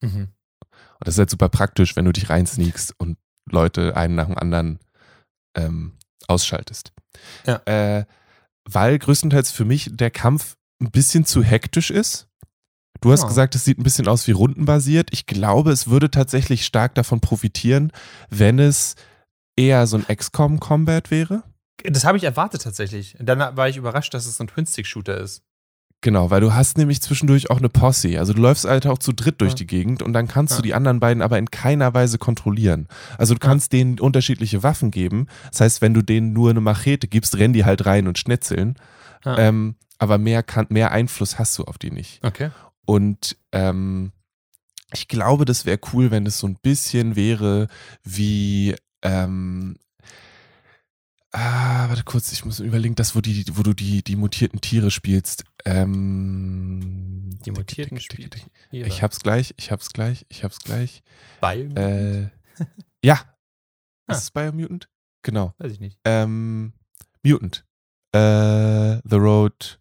[0.00, 0.28] Mhm.
[0.70, 3.18] Und das ist halt super praktisch, wenn du dich reinsneakst und
[3.50, 4.78] Leute einen nach dem anderen
[5.56, 5.92] ähm,
[6.28, 6.92] ausschaltest.
[7.46, 7.56] Ja.
[7.66, 8.04] Äh,
[8.68, 12.28] weil größtenteils für mich der Kampf ein bisschen zu hektisch ist.
[13.00, 13.28] Du hast Ja.
[13.28, 15.10] gesagt, es sieht ein bisschen aus wie rundenbasiert.
[15.12, 17.92] Ich glaube, es würde tatsächlich stark davon profitieren,
[18.30, 18.94] wenn es
[19.56, 21.42] eher so ein XCOM-Combat wäre.
[21.82, 23.16] Das habe ich erwartet tatsächlich.
[23.18, 25.42] Dann war ich überrascht, dass es so ein Twin-Stick-Shooter ist.
[26.00, 28.18] Genau, weil du hast nämlich zwischendurch auch eine Posse.
[28.18, 29.56] Also du läufst halt auch zu dritt durch Ja.
[29.56, 30.56] die Gegend und dann kannst Ja.
[30.58, 32.88] du die anderen beiden aber in keiner Weise kontrollieren.
[33.16, 33.48] Also du Ja.
[33.48, 35.28] kannst denen unterschiedliche Waffen geben.
[35.50, 38.76] Das heißt, wenn du denen nur eine Machete gibst, rennen die halt rein und schnetzeln.
[39.24, 39.38] Ja.
[39.38, 42.22] Ähm, aber mehr, kann, mehr Einfluss hast du auf die nicht.
[42.22, 42.50] Okay.
[42.84, 44.12] Und ähm,
[44.92, 47.68] ich glaube, das wäre cool, wenn es so ein bisschen wäre
[48.02, 49.76] wie ähm,
[51.36, 54.92] Ah, warte kurz, ich muss überlegen, das, wo, die, wo du die, die mutierten Tiere
[54.92, 55.44] spielst.
[55.64, 57.98] Ähm, Die mutierten.
[57.98, 58.28] Tiere.
[58.70, 61.02] Ich hab's gleich, ich hab's gleich, ich hab's gleich.
[61.40, 61.78] Biomutant?
[61.78, 62.30] Äh,
[63.04, 63.20] ja.
[64.06, 64.12] Ah.
[64.12, 64.88] Ist es Biomutant?
[65.22, 65.54] Genau.
[65.58, 65.98] Weiß ich nicht.
[66.04, 66.72] Ähm,
[67.24, 67.64] Mutant.
[68.12, 69.80] Äh, The Road.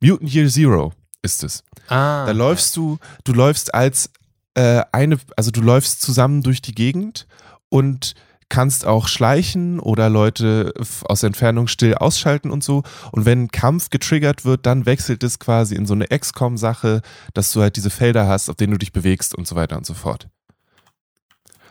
[0.00, 1.64] Mutant Year Zero ist es.
[1.88, 2.26] Ah.
[2.26, 4.08] Da läufst du, du läufst als
[4.54, 7.26] äh, eine, also du läufst zusammen durch die Gegend
[7.70, 8.14] und
[8.52, 12.82] kannst auch schleichen oder Leute aus Entfernung still ausschalten und so.
[13.10, 17.00] Und wenn ein Kampf getriggert wird, dann wechselt es quasi in so eine XCOM-Sache,
[17.32, 19.86] dass du halt diese Felder hast, auf denen du dich bewegst und so weiter und
[19.86, 20.28] so fort.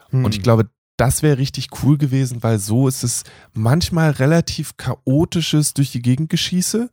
[0.09, 0.25] Hm.
[0.25, 5.75] Und ich glaube, das wäre richtig cool gewesen, weil so ist es manchmal relativ chaotisches
[5.75, 6.89] durch die Gegend geschieße,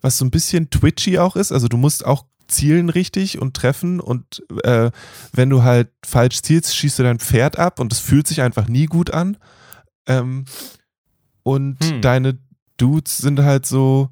[0.00, 1.52] was so ein bisschen twitchy auch ist.
[1.52, 4.90] Also du musst auch zielen richtig und treffen und äh,
[5.32, 8.68] wenn du halt falsch zielst, schießt du dein Pferd ab und es fühlt sich einfach
[8.68, 9.36] nie gut an.
[10.06, 10.44] Ähm,
[11.42, 12.00] und Hm.
[12.02, 12.38] deine
[12.76, 14.10] Dudes sind halt so,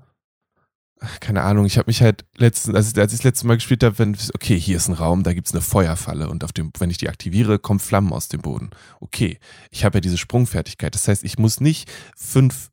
[1.21, 3.83] keine Ahnung, ich habe mich halt letztens, als ich, als ich das letzte Mal gespielt
[3.85, 6.71] habe, wenn, okay, hier ist ein Raum, da gibt es eine Feuerfalle und auf dem,
[6.79, 8.71] wenn ich die aktiviere, kommen Flammen aus dem Boden.
[9.01, 9.39] Okay,
[9.71, 10.95] ich habe ja diese Sprungfertigkeit.
[10.95, 12.71] Das heißt, ich muss nicht fünf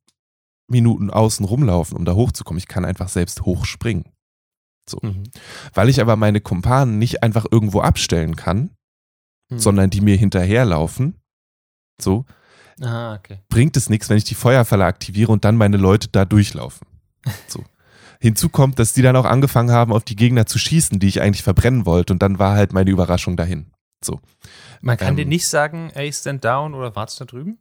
[0.67, 2.57] Minuten außen rumlaufen, um da hochzukommen.
[2.59, 4.05] Ich kann einfach selbst hochspringen.
[5.01, 5.23] Mhm.
[5.73, 8.71] Weil ich aber meine Kumpanen nicht einfach irgendwo abstellen kann,
[9.49, 9.59] Hm.
[9.59, 11.15] sondern die mir hinterherlaufen,
[12.01, 12.25] so,
[12.81, 13.39] Ah, okay.
[13.49, 16.87] bringt es nichts, wenn ich die Feuerfalle aktiviere und dann meine Leute da durchlaufen.
[17.47, 17.63] So.
[18.19, 21.21] Hinzu kommt, dass die dann auch angefangen haben, auf die Gegner zu schießen, die ich
[21.21, 22.13] eigentlich verbrennen wollte.
[22.13, 23.71] Und dann war halt meine Überraschung dahin.
[24.81, 25.15] Man kann Ähm.
[25.17, 27.59] dir nicht sagen, ey, stand down oder wart's da drüben?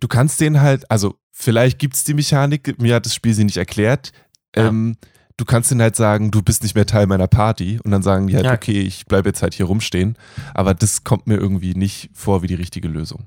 [0.00, 3.44] Du kannst den halt, also vielleicht gibt es die Mechanik, mir hat das Spiel sie
[3.44, 4.12] nicht erklärt.
[4.54, 4.68] Ja.
[4.68, 4.96] Ähm,
[5.36, 8.26] du kannst denen halt sagen, du bist nicht mehr Teil meiner Party und dann sagen
[8.26, 8.54] die halt, Ja.
[8.54, 10.16] okay, ich bleibe jetzt halt hier rumstehen.
[10.54, 13.24] Aber das kommt mir irgendwie nicht vor wie die richtige Lösung.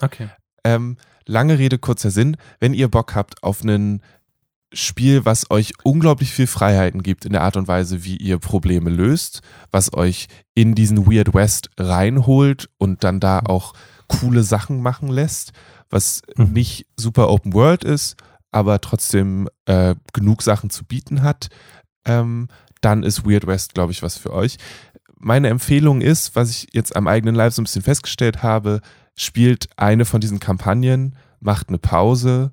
[0.00, 0.28] Okay.
[0.64, 2.36] Ähm, lange Rede, kurzer Sinn.
[2.60, 4.02] Wenn ihr Bock habt auf ein
[4.72, 8.90] Spiel, was euch unglaublich viel Freiheiten gibt in der Art und Weise, wie ihr Probleme
[8.90, 13.74] löst, was euch in diesen Weird West reinholt und dann da auch
[14.08, 15.52] coole Sachen machen lässt,
[15.90, 16.52] was Mhm.
[16.52, 18.16] nicht super Open World ist,
[18.54, 21.48] aber trotzdem äh, genug Sachen zu bieten hat,
[22.06, 22.48] ähm,
[22.80, 24.58] dann ist Weird West, glaube ich, was für euch.
[25.18, 28.80] Meine Empfehlung ist, was ich jetzt am eigenen Leib so ein bisschen festgestellt habe,
[29.16, 32.52] spielt eine von diesen Kampagnen, macht eine Pause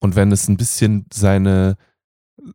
[0.00, 1.76] und wenn es ein bisschen seine,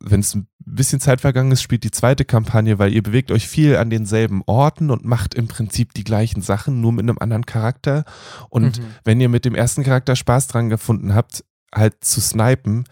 [0.01, 3.47] wenn es ein bisschen Zeit vergangen ist, spielt die zweite Kampagne, weil ihr bewegt euch
[3.47, 7.45] viel an denselben Orten und macht im Prinzip die gleichen Sachen, nur mit einem anderen
[7.45, 8.03] Charakter.
[8.49, 8.85] Und Mhm.
[9.05, 12.85] wenn ihr mit dem ersten Charakter Spaß dran gefunden habt, halt zu snipen,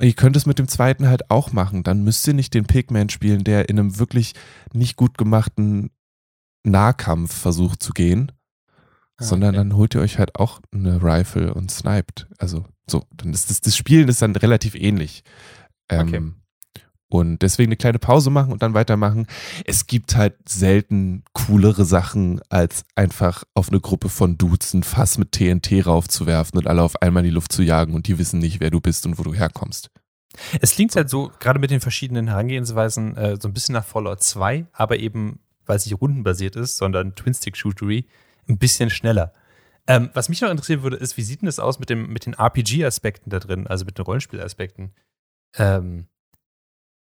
[0.00, 1.82] ihr könnt es mit dem zweiten halt auch machen.
[1.82, 4.34] Dann müsst ihr nicht den Pigman spielen, der in einem wirklich
[4.72, 5.90] nicht gut gemachten
[6.64, 8.32] Nahkampf versucht zu gehen,
[9.18, 9.56] Ah, sondern okay.
[9.58, 12.26] dann holt ihr euch halt auch eine Rifle und sniped.
[12.38, 15.22] Also so, dann ist das, das Spielen ist dann relativ ähnlich.
[15.90, 16.32] Ähm, Okay.
[17.10, 19.26] Und deswegen eine kleine Pause machen und dann weitermachen.
[19.66, 25.18] Es gibt halt selten coolere Sachen, als einfach auf eine Gruppe von Dudes ein Fass
[25.18, 28.38] mit TNT raufzuwerfen und alle auf einmal in die Luft zu jagen und die wissen
[28.38, 29.90] nicht, wer du bist und wo du herkommst.
[30.60, 34.22] Es klingt halt so, gerade mit den verschiedenen Herangehensweisen, äh, so ein bisschen nach Fallout
[34.22, 38.06] 2, aber eben, weil es nicht rundenbasiert ist, sondern Twin-Stick-Shootery,
[38.48, 39.34] ein bisschen schneller.
[39.88, 42.26] Ähm, was mich noch interessieren würde, ist, wie sieht denn das aus mit, dem, mit
[42.26, 44.92] den RPG-Aspekten da drin, also mit den Rollenspielaspekten?
[45.56, 46.06] Ähm,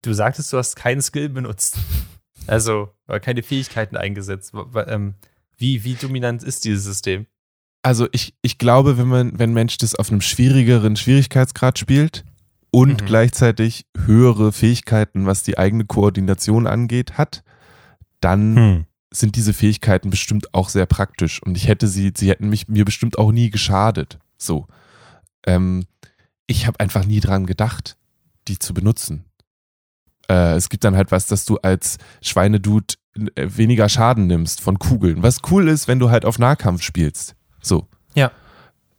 [0.07, 1.77] du sagtest, du hast keinen Skill benutzt.
[2.45, 2.93] Also,
[3.23, 4.53] keine Fähigkeiten eingesetzt.
[4.87, 5.15] Ähm,
[5.57, 7.25] wie, wie dominant ist dieses System?
[7.81, 12.25] Also ich, ich glaube, wenn man, wenn Mensch das auf einem schwierigeren Schwierigkeitsgrad spielt
[12.71, 13.05] und mhm.
[13.05, 17.43] gleichzeitig höhere Fähigkeiten, was die eigene Koordination angeht, hat,
[18.19, 18.85] dann hm.
[19.11, 21.41] sind diese Fähigkeiten bestimmt auch sehr praktisch.
[21.41, 24.19] Und ich hätte sie, sie hätten mich mir bestimmt auch nie geschadet.
[24.37, 24.67] So.
[25.45, 25.85] Ähm,
[26.47, 27.97] ich habe einfach nie dran gedacht,
[28.47, 29.25] die zu benutzen.
[30.29, 32.95] Äh, es gibt dann halt was, dass du als Schweinedude
[33.35, 35.23] äh, weniger Schaden nimmst von Kugeln.
[35.23, 37.35] Was cool ist, wenn du halt auf Nahkampf spielst.
[37.61, 37.87] So.
[38.13, 38.31] Ja.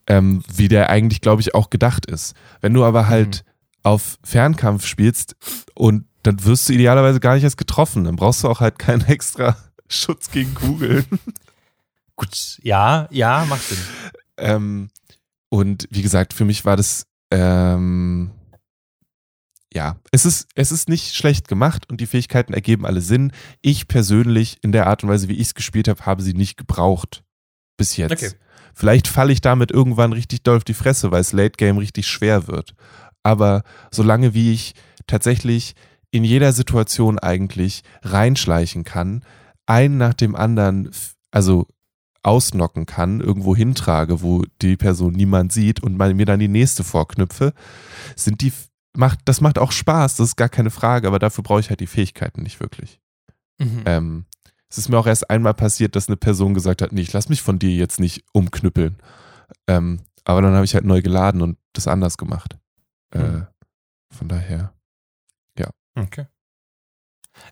[0.06, 2.34] Ähm, wie der eigentlich, glaube ich, auch gedacht ist.
[2.60, 3.50] Wenn du aber halt mhm.
[3.82, 5.36] auf Fernkampf spielst
[5.74, 8.04] und dann wirst du idealerweise gar nicht erst getroffen.
[8.04, 9.56] Dann brauchst du auch halt keinen extra
[9.88, 11.06] Schutz gegen Kugeln.
[12.16, 13.78] Gut, ja, ja, macht Sinn.
[14.38, 14.90] Ähm,
[15.50, 18.32] und wie gesagt, für mich war das ähm,
[19.74, 23.32] ja, es ist, es ist nicht schlecht gemacht und die Fähigkeiten ergeben alle Sinn.
[23.60, 26.56] Ich persönlich, in der Art und Weise, wie ich es gespielt habe, habe sie nicht
[26.56, 27.22] gebraucht.
[27.76, 28.12] Bis jetzt.
[28.12, 28.32] Okay.
[28.74, 32.06] Vielleicht falle ich damit irgendwann richtig doll auf die Fresse, weil es Late Game richtig
[32.06, 32.74] schwer wird.
[33.22, 34.74] Aber solange wie ich
[35.06, 35.74] tatsächlich
[36.10, 39.22] in jeder Situation eigentlich reinschleichen kann,
[39.66, 40.90] einen nach dem anderen,
[41.30, 41.66] also
[42.22, 47.52] ausnocken kann, irgendwo hintrage, wo die Person niemand sieht und mir dann die nächste vorknüpfe,
[48.16, 48.52] sind die
[48.98, 51.80] macht, das macht auch Spaß, das ist gar keine Frage, aber dafür brauche ich halt
[51.80, 53.00] die Fähigkeiten nicht wirklich.
[53.58, 53.82] Mhm.
[53.86, 54.24] Ähm,
[54.68, 57.28] es ist mir auch erst einmal passiert, dass eine Person gesagt hat, nee, ich lass
[57.28, 58.98] mich von dir jetzt nicht umknüppeln.
[59.66, 62.58] Ähm, aber dann habe ich halt neu geladen und das anders gemacht.
[63.12, 63.36] Äh, mhm.
[63.42, 63.46] Äh,
[64.14, 64.74] von daher,
[65.58, 65.70] ja.
[65.94, 66.26] Okay.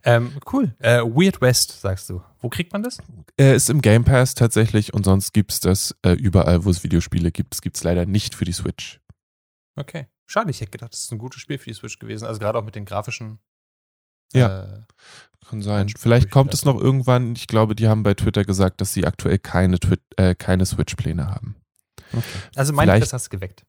[0.03, 0.75] Ähm, cool.
[0.81, 2.23] Äh, Weird West, sagst du.
[2.41, 2.99] Wo kriegt man das?
[3.37, 6.83] Er ist im Game Pass tatsächlich und sonst gibt es das äh, überall, wo es
[6.83, 7.55] Videospiele gibt.
[7.55, 9.01] Es gibt es leider nicht für die Switch.
[9.77, 10.07] Okay.
[10.27, 12.27] Schade, ich hätte gedacht, das ist ein gutes Spiel für die Switch gewesen.
[12.27, 13.39] Also gerade auch mit den grafischen.
[14.33, 14.65] Ja.
[14.65, 14.81] Äh,
[15.49, 15.89] kann sein.
[15.89, 17.35] Vielleicht kommt es noch irgendwann.
[17.37, 19.79] Ich glaube, die haben bei Twitter gesagt, dass sie aktuell keine,
[20.17, 21.57] äh, keine Switch-Pläne haben.
[22.13, 22.25] Okay.
[22.57, 23.65] Also mein Interesse hast du geweckt.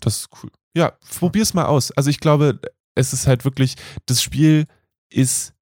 [0.00, 0.50] Das ist cool.
[0.76, 1.90] Ja, probier's mal aus.
[1.92, 2.60] Also ich glaube,
[2.94, 4.66] es ist halt wirklich, das Spiel
[5.10, 5.54] ist,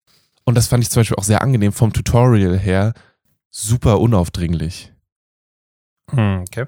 [0.44, 2.92] und das fand ich zum Beispiel auch sehr angenehm vom Tutorial her,
[3.50, 4.92] super unaufdringlich.
[6.10, 6.66] Hm, okay.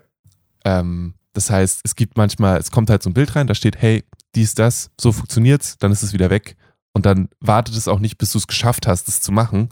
[0.65, 3.77] Ähm, das heißt, es gibt manchmal, es kommt halt so ein Bild rein, da steht,
[3.77, 6.57] hey, dies, das, so funktioniert's, dann ist es wieder weg.
[6.95, 9.69] Und dann wartet es auch nicht, bis du es geschafft hast, das zu machen,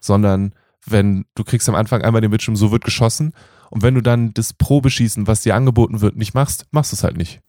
[0.00, 3.32] sondern wenn du kriegst am Anfang einmal den Bildschirm, so wird geschossen.
[3.70, 7.04] Und wenn du dann das Probeschießen, was dir angeboten wird, nicht machst, machst du es
[7.04, 7.40] halt nicht.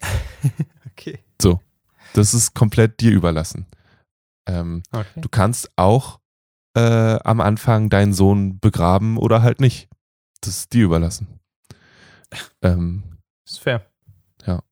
[0.92, 1.18] okay.
[1.42, 1.60] So.
[2.14, 3.66] Das ist komplett dir überlassen.
[4.46, 5.20] Ähm, okay.
[5.20, 6.20] Du kannst auch
[6.76, 9.88] äh, am Anfang deinen Sohn begraben oder halt nicht.
[10.40, 11.40] Das ist dir überlassen.
[12.62, 13.02] Ähm,
[13.46, 13.86] ist fair.
[14.46, 14.62] Ja.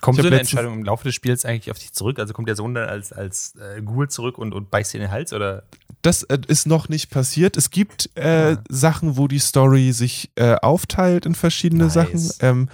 [0.00, 2.18] Kommt so eine Entscheidung im Laufe des Spiels eigentlich auf dich zurück?
[2.18, 5.02] Also kommt der Sohn dann als, als äh, Ghoul zurück und, und beißt dir in
[5.04, 5.32] den Hals?
[5.32, 5.64] Oder?
[6.02, 7.56] Das äh, ist noch nicht passiert.
[7.56, 8.62] Es gibt äh, ja.
[8.68, 11.94] Sachen, wo die Story sich äh, aufteilt in verschiedene nice.
[11.94, 12.30] Sachen.
[12.40, 12.68] Ähm,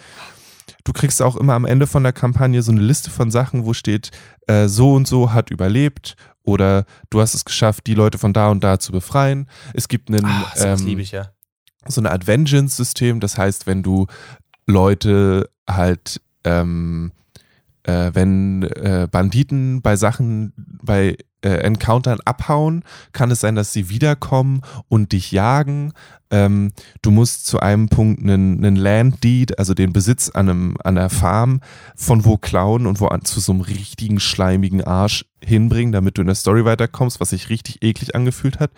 [0.82, 3.74] du kriegst auch immer am Ende von der Kampagne so eine Liste von Sachen, wo
[3.74, 4.10] steht,
[4.48, 8.48] äh, so und so hat überlebt oder du hast es geschafft, die Leute von da
[8.48, 9.48] und da zu befreien.
[9.72, 10.24] Es gibt einen.
[10.24, 11.30] Ach, ähm, liebe ich ja
[11.86, 13.20] so eine Art Vengeance-System.
[13.20, 14.06] Das heißt, wenn du
[14.66, 17.12] Leute halt, ähm,
[17.84, 23.88] äh, wenn äh, Banditen bei Sachen, bei äh, Encountern abhauen, kann es sein, dass sie
[23.88, 25.92] wiederkommen und dich jagen.
[26.30, 26.72] Ähm,
[27.02, 30.96] du musst zu einem Punkt einen, einen Land Deed, also den Besitz an, einem, an
[30.96, 31.60] einer Farm,
[31.96, 36.20] von wo klauen und wo an, zu so einem richtigen schleimigen Arsch hinbringen, damit du
[36.20, 38.70] in der Story weiterkommst, was sich richtig eklig angefühlt hat.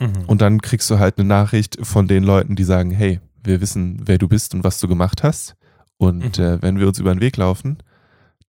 [0.00, 0.24] Mhm.
[0.26, 4.00] Und dann kriegst du halt eine Nachricht von den Leuten, die sagen, hey, wir wissen,
[4.04, 5.54] wer du bist und was du gemacht hast.
[5.98, 6.44] Und mhm.
[6.44, 7.78] äh, wenn wir uns über den Weg laufen,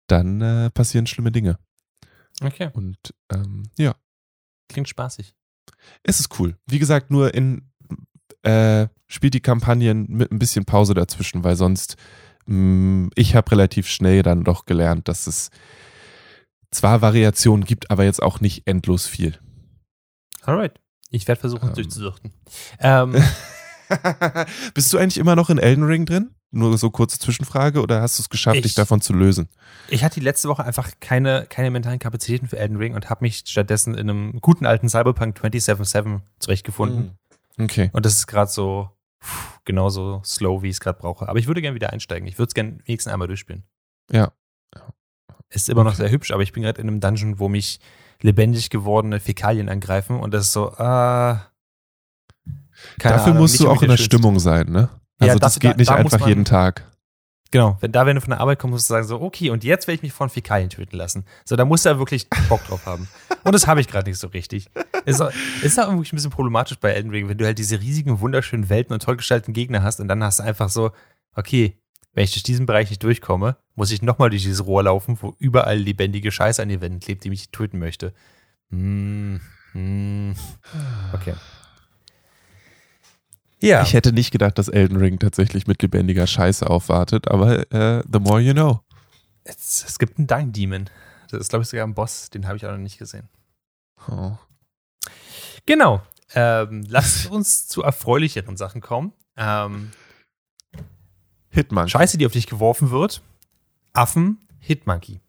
[0.08, 1.58] dann äh, passieren schlimme Dinge.
[2.42, 2.70] Okay.
[2.74, 2.98] Und
[3.32, 3.96] ähm, ja.
[4.68, 5.34] Klingt spaßig.
[6.04, 6.58] Es ist cool.
[6.66, 7.70] Wie gesagt, nur in
[8.44, 11.96] äh, spielt die Kampagnen mit ein bisschen Pause dazwischen, weil sonst
[12.46, 15.50] mh, mm, ich habe relativ schnell dann doch gelernt, dass es
[16.72, 19.40] zwar Variationen gibt, aber jetzt auch nicht endlos viel.
[20.44, 20.80] Alright.
[21.10, 21.76] Ich werde versuchen, ähm.
[21.76, 22.34] durchzusuchten.
[22.80, 23.16] Ähm.
[24.76, 26.36] Bist du eigentlich immer noch in Elden Ring drin?
[26.52, 29.50] Nur so kurze Zwischenfrage oder hast du es geschafft, Ich- dich davon zu lösen?
[29.88, 33.24] Ich hatte die letzte Woche einfach keine, keine mentalen Kapazitäten für Elden Ring und habe
[33.24, 37.18] mich stattdessen in einem guten alten Cyberpunk 2077 zurechtgefunden.
[37.60, 37.90] Okay.
[37.94, 38.90] Und das ist gerade so
[39.24, 41.30] pff, genauso slow, wie ich es gerade brauche.
[41.30, 42.28] Aber ich würde gerne wieder einsteigen.
[42.28, 43.64] Ich würde es gerne wenigstens einmal durchspielen.
[44.12, 44.32] Ja.
[45.52, 46.04] Ist immer noch Okay.
[46.04, 47.80] sehr hübsch, aber ich bin gerade in einem Dungeon, wo mich
[48.22, 51.48] lebendig gewordene Fäkalien angreifen und das ist so, ah.
[53.00, 53.98] keine Dafür Ahnung, musst du auch in der.
[53.98, 54.90] Stimmung sein, ne?
[55.20, 56.86] Ja, Also das dafür- geht nicht da- da muss einfach man- jeden Tag.
[57.52, 59.64] Genau, wenn da, wenn du von der Arbeit kommst, musst du sagen so, okay, und
[59.64, 61.26] jetzt werde ich mich von Fäkalien töten lassen.
[61.46, 63.08] So, da musst du ja wirklich Bock drauf haben.
[63.44, 64.70] Und das habe ich gerade nicht so richtig.
[65.06, 65.32] Ist auch,
[65.64, 68.70] ist auch irgendwie ein bisschen problematisch bei Elden Ring, wenn du halt diese riesigen, wunderschönen
[68.70, 70.92] Welten und toll gestalteten Gegner hast und dann hast du einfach so,
[71.34, 71.76] okay,
[72.14, 75.36] wenn ich durch diesen Bereich nicht durchkomme, muss ich nochmal durch dieses Rohr laufen, wo
[75.40, 78.14] überall lebendige Scheiße an den Wänden klebt, die mich töten möchte.
[78.70, 80.36] Hm, hm.
[81.14, 81.34] Okay.
[83.62, 83.84] Ja.
[83.84, 88.20] Ich hätte nicht gedacht, dass Elden Ring tatsächlich mit lebendiger Scheiße aufwartet, aber äh, the
[88.20, 88.82] more you know.
[89.44, 90.90] Es, es gibt einen Dung Demon.
[91.30, 93.28] Das ist, glaube ich, sogar ein Boss, den habe ich auch noch nicht gesehen.
[94.08, 94.32] Oh.
[95.66, 96.02] Genau.
[96.34, 99.14] Ähm, lasst uns zu erfreulicheren Sachen kommen.
[99.36, 99.92] Ähm,
[101.50, 101.90] Hitman.
[101.90, 103.22] Scheiße, die auf dich geworfen wird.
[103.94, 105.20] Affen, Hitmonkey.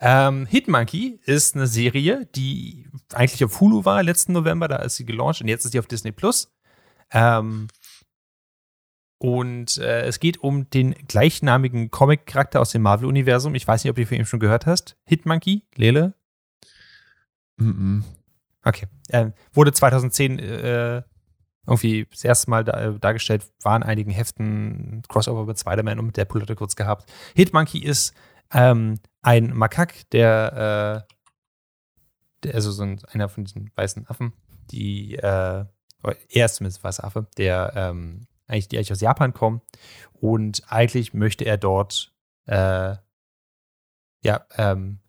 [0.00, 5.04] Ähm, Hitmonkey ist eine Serie, die eigentlich auf Hulu war letzten November, da ist sie
[5.04, 6.53] gelauncht und jetzt ist sie auf Disney Plus.
[7.14, 7.68] Ähm,
[9.18, 13.54] und äh, es geht um den gleichnamigen Comic-Charakter aus dem Marvel-Universum.
[13.54, 14.98] Ich weiß nicht, ob du von ihm schon gehört hast.
[15.06, 16.14] Hitmonkey, Lele.
[17.56, 18.02] Mm
[18.66, 18.86] Okay.
[19.10, 21.02] Ähm, wurde 2010 äh,
[21.66, 26.06] irgendwie das erste Mal da, äh, dargestellt, war in einigen Heften Crossover mit Spider-Man und
[26.06, 27.10] mit Deadpool hat er kurz gehabt.
[27.34, 28.14] Hitmonkey ist
[28.52, 31.14] ähm, ein Makak, der, äh,
[32.42, 34.32] der also so ein, einer von diesen weißen Affen,
[34.70, 35.64] die, äh,
[36.30, 39.60] er ist zumindest ein weißer Affe, der ähm, eigentlich, die eigentlich aus Japan kommen.
[40.12, 42.12] Und eigentlich möchte er dort,
[42.46, 42.96] äh,
[44.22, 45.00] ja, ähm,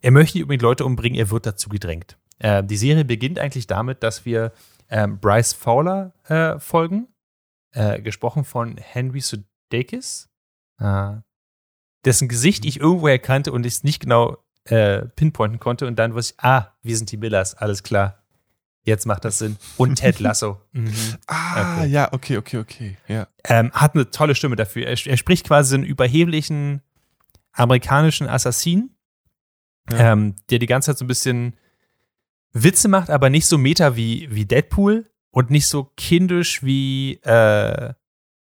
[0.00, 2.18] er möchte nicht unbedingt Leute umbringen, er wird dazu gedrängt.
[2.38, 4.52] Äh, die Serie beginnt eigentlich damit, dass wir
[4.90, 7.08] ähm, Bryce Fowler äh, folgen,
[7.72, 10.28] äh, gesprochen von Henry Sudeikis,
[10.78, 11.12] äh,
[12.04, 15.86] dessen Gesicht ich irgendwo erkannte und ich es nicht genau äh, pinpointen konnte.
[15.86, 18.23] Und dann wusste ich, ah, wir sind die Millers, alles klar.
[18.86, 19.56] Jetzt macht das Sinn.
[19.78, 20.60] Und Ted Lasso.
[20.72, 20.92] mhm.
[21.26, 21.88] Ah, Okay.
[21.88, 22.96] ja, okay, okay, okay.
[23.08, 23.26] Ja.
[23.44, 24.86] ähm, hat eine tolle Stimme dafür.
[24.86, 26.82] Er, er spricht quasi einen überheblichen
[27.52, 28.90] amerikanischen Assassin,
[29.90, 30.12] Ja.
[30.12, 31.56] ähm, der die ganze Zeit so ein bisschen
[32.52, 37.94] Witze macht, aber nicht so meta wie, wie Deadpool und nicht so kindisch wie, äh,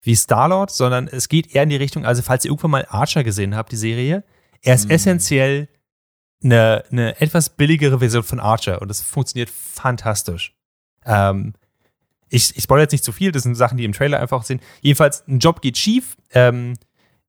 [0.01, 3.23] wie Star-Lord, sondern es geht eher in die Richtung, also falls ihr irgendwann mal Archer
[3.23, 4.23] gesehen habt, die Serie,
[4.61, 4.91] er ist Mhm.
[4.91, 5.69] essentiell
[6.43, 10.55] eine, eine etwas billigere Version von Archer und das funktioniert fantastisch.
[11.05, 11.53] Ähm,
[12.29, 14.61] ich, ich spoilere jetzt nicht zu viel, das sind Sachen, die im Trailer einfach sind.
[14.81, 16.15] Jedenfalls, ein Job geht schief.
[16.31, 16.75] Ähm,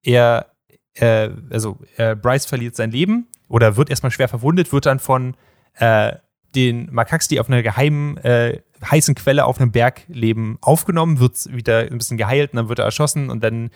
[0.03, 0.53] er,
[0.94, 5.37] äh, also äh, Bryce verliert sein Leben oder wird erstmal schwer verwundet, wird dann von
[5.75, 6.12] äh,
[6.55, 11.53] den Makaks, die auf einer geheimen, äh, heißen Quelle auf einem Berg leben, aufgenommen, wird
[11.55, 13.70] wieder ein bisschen geheilt und dann wird er erschossen und dann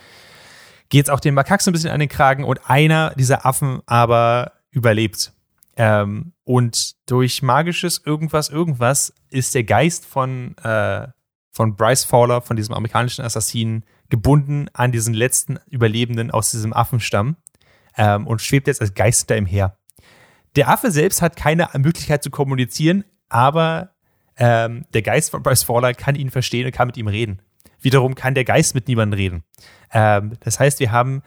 [0.89, 4.53] geht es auch den Makaks ein bisschen an den Kragen und einer dieser Affen aber
[4.75, 5.33] überlebt.
[5.77, 11.09] Ähm, und durch magisches irgendwas, irgendwas ist der Geist von, äh,
[11.51, 17.37] von Bryce Fowler, von diesem amerikanischen Assassinen, gebunden an diesen letzten Überlebenden aus diesem Affenstamm
[17.97, 19.79] ähm, und schwebt jetzt als Geist hinter ihm her.
[20.57, 23.95] Der Affe selbst hat keine Möglichkeit zu kommunizieren, aber
[24.37, 27.41] ähm, der Geist von Bryce Fowler kann ihn verstehen und kann mit ihm reden.
[27.81, 29.45] Wiederum kann der Geist mit niemandem reden.
[29.93, 31.23] Ähm, das heißt, wir haben,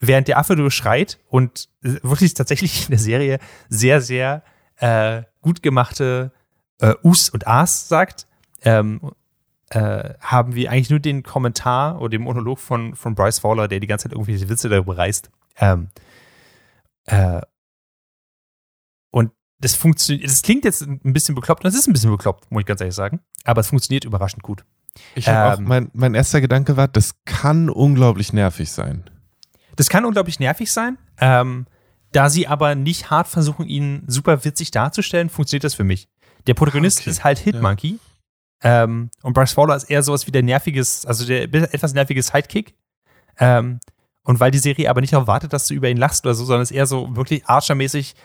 [0.00, 4.42] während der Affe nur schreit und wirklich tatsächlich in der Serie sehr, sehr
[4.76, 6.32] äh, gut gemachte
[6.80, 8.26] äh, Us und As sagt,
[8.62, 9.00] ähm,
[9.70, 13.80] äh, haben wir eigentlich nur den Kommentar oder den Monolog von, von Bryce Fowler, der
[13.80, 15.30] die ganze Zeit irgendwelche Witze darüber reißt.
[15.58, 15.88] Ähm,
[17.06, 17.40] äh,
[19.10, 22.50] und das funktioniert, das klingt jetzt ein bisschen bekloppt, und es ist ein bisschen bekloppt,
[22.50, 24.64] muss ich ganz ehrlich sagen, aber es funktioniert überraschend gut.
[25.14, 25.64] Ich habe auch, Ähm.
[25.64, 29.04] mein, mein erster Gedanke war, das kann unglaublich nervig sein.
[29.78, 30.98] Das kann unglaublich nervig sein.
[31.20, 31.66] Ähm,
[32.10, 36.08] da sie aber nicht hart versuchen, ihn super witzig darzustellen, funktioniert das für mich.
[36.48, 38.00] Der Protagonist Okay, ist halt Hitmonkey.
[38.60, 42.74] Ähm, und Bryce Fowler ist eher sowas wie der nerviges, also der etwas nervige Sidekick.
[43.38, 43.78] Ähm,
[44.24, 46.44] und weil die Serie aber nicht darauf wartet, dass du über ihn lachst oder so,
[46.44, 48.16] sondern ist eher so wirklich Archer-mäßig.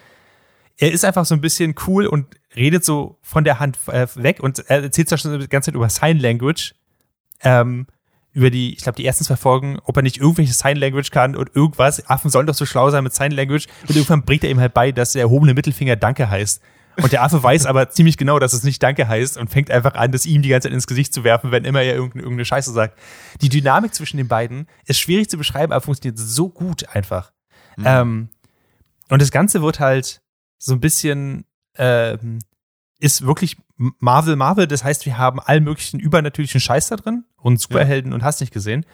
[0.77, 4.39] Er ist einfach so ein bisschen cool und redet so von der Hand äh, weg
[4.41, 6.73] und er erzählt zwar schon die ganze Zeit über Sign Language.
[7.41, 7.85] Ähm,
[8.33, 11.35] über die, ich glaube, die ersten zwei Folgen, ob er nicht irgendwelche Sign Language kann
[11.35, 12.09] und irgendwas.
[12.09, 13.67] Affen sollen doch so schlau sein mit Sign Language.
[13.87, 16.61] Und irgendwann bringt er ihm halt bei, dass der erhobene Mittelfinger Danke heißt.
[17.01, 19.95] Und der Affe weiß aber ziemlich genau, dass es nicht Danke heißt und fängt einfach
[19.95, 22.71] an, das ihm die ganze Zeit ins Gesicht zu werfen, wenn immer er irgendeine, Scheiße
[22.71, 22.99] sagt.
[23.41, 27.31] Die Dynamik zwischen den beiden ist schwierig zu beschreiben, aber funktioniert so gut einfach.
[27.77, 27.83] Mhm.
[27.87, 28.29] Ähm,
[29.09, 30.21] und das Ganze wird halt
[30.59, 31.45] so ein bisschen,
[31.77, 32.39] ähm,
[32.99, 33.57] ist wirklich
[33.99, 34.67] Marvel, Marvel.
[34.67, 38.15] Das heißt, wir haben allen möglichen übernatürlichen Scheiß da drin und Superhelden ja.
[38.15, 38.85] und hast nicht gesehen.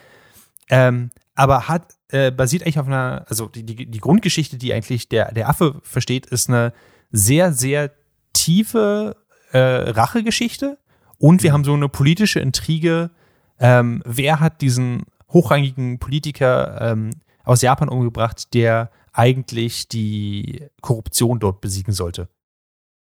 [0.68, 5.08] Ähm, aber hat, äh, basiert eigentlich auf einer, also die, die, die Grundgeschichte, die eigentlich
[5.08, 6.72] der, der Affe versteht, ist eine
[7.10, 7.92] sehr, sehr
[8.32, 9.16] tiefe
[9.52, 10.78] äh, Rachegeschichte.
[11.18, 11.54] Und wir mhm.
[11.54, 13.10] haben so eine politische Intrige.
[13.58, 17.10] Ähm, wer hat diesen hochrangigen Politiker ähm,
[17.44, 22.28] aus Japan umgebracht, der eigentlich die Korruption dort besiegen sollte?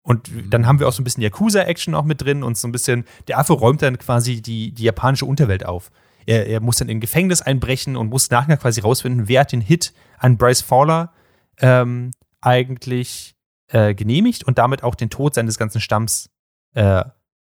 [0.06, 2.72] Und dann haben wir auch so ein bisschen Yakuza-Action auch mit drin und so ein
[2.72, 5.90] bisschen, der Affe räumt dann quasi die, die japanische Unterwelt auf.
[6.28, 9.52] Er, er muss dann in ein Gefängnis einbrechen und muss nachher quasi rausfinden, wer hat
[9.52, 11.12] den Hit an Bryce Fowler
[11.58, 13.36] ähm, eigentlich
[13.70, 16.30] äh, genehmigt und damit auch den Tod seines ganzen Stamms
[16.76, 17.04] äh,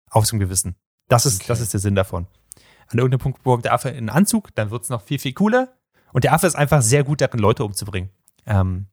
[0.10, 0.78] auf zum Gewissen.
[1.10, 1.45] Das ist, okay.
[1.49, 2.26] das ist der Sinn davon.
[2.88, 5.74] An irgendeinem Punkt bekommt der Affe einen Anzug, dann wird es noch viel, viel cooler.
[6.14, 8.12] Und der Affe ist einfach sehr gut darin, Leute umzubringen.
[8.45, 8.88] Ähm,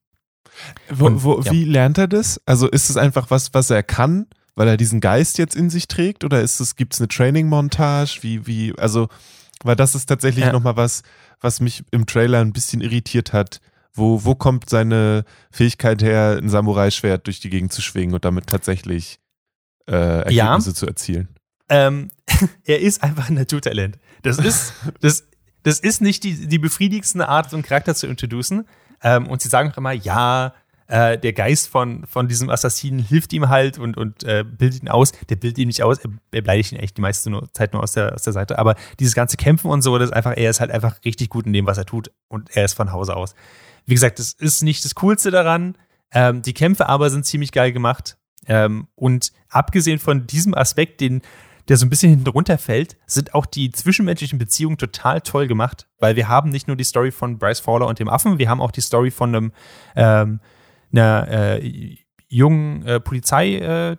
[0.91, 1.53] wo, wo, ja.
[1.53, 2.41] Wie lernt er das?
[2.47, 5.89] Also ist es einfach was, was er kann, weil er diesen Geist jetzt in sich
[5.89, 6.25] trägt?
[6.25, 8.19] Oder ist es, gibt es eine Training-Montage?
[8.23, 9.09] Wie, wie, also,
[9.63, 10.53] weil das ist tatsächlich ja.
[10.53, 11.03] nochmal was,
[11.41, 13.61] was mich im Trailer ein bisschen irritiert hat.
[13.95, 18.47] Wo, wo kommt seine Fähigkeit her, ein Samurai-Schwert durch die Gegend zu schwingen und damit
[18.47, 19.19] tatsächlich
[19.87, 20.75] äh, Ergebnisse ja.
[20.75, 21.29] zu erzielen?
[21.69, 22.11] Ähm,
[22.65, 23.99] er ist einfach ein Naturtalent.
[24.23, 25.25] Das ist, das,
[25.63, 28.67] das ist nicht die, die befriedigendste Art, so einen Charakter zu introducen.
[29.03, 30.55] Ähm, und sie sagen auch immer, ja,
[30.87, 34.89] äh, der Geist von, von diesem Assassinen hilft ihm halt und, und äh, bildet ihn
[34.89, 35.13] aus.
[35.29, 37.83] Der bildet ihn nicht aus, er, er beleidigt ihn echt die meiste nur, Zeit nur
[37.83, 38.59] aus der, aus der Seite.
[38.59, 41.47] Aber dieses ganze Kämpfen und so, das ist einfach, er ist halt einfach richtig gut
[41.47, 42.11] in dem, was er tut.
[42.29, 43.35] Und er ist von Hause aus.
[43.87, 45.77] Wie gesagt, das ist nicht das Coolste daran.
[46.13, 48.19] Ähm, die Kämpfe aber sind ziemlich geil gemacht.
[48.47, 51.23] Ähm, und abgesehen von diesem Aspekt, den
[51.69, 56.17] der so ein bisschen hinten runterfällt, sind auch die zwischenmenschlichen Beziehungen total toll gemacht, weil
[56.17, 58.73] wir haben nicht nur die Story von Bryce Fowler und dem Affen, wir haben auch
[58.73, 59.53] die Story von einem
[59.97, 60.41] ähm,
[60.93, 61.97] einer äh,
[62.29, 63.97] jungen äh, Polizei äh,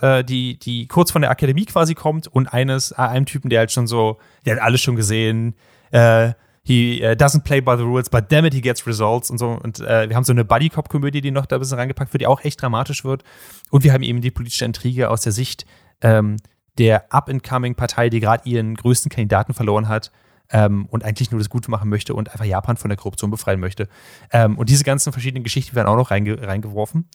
[0.00, 3.60] äh, die, die kurz von der Akademie quasi kommt und eines, äh, einem Typen, der
[3.60, 5.54] halt schon so, der hat alles schon gesehen,
[5.90, 6.32] äh,
[6.66, 9.50] he uh, doesn't play by the rules, but damn it, he gets results und so.
[9.50, 12.26] Und äh, wir haben so eine Buddy-Cop-Komödie, die noch da ein bisschen reingepackt wird, die
[12.26, 13.22] auch echt dramatisch wird.
[13.70, 15.64] Und wir haben eben die politische Intrige aus der Sicht
[16.00, 16.36] ähm,
[16.78, 20.12] der up-and-coming-Partei, die gerade ihren größten Kandidaten verloren hat
[20.50, 23.60] ähm, und eigentlich nur das Gute machen möchte und einfach Japan von der Korruption befreien
[23.60, 23.88] möchte.
[24.30, 27.08] Ähm, und diese ganzen verschiedenen Geschichten werden auch noch reinge reingeworfen.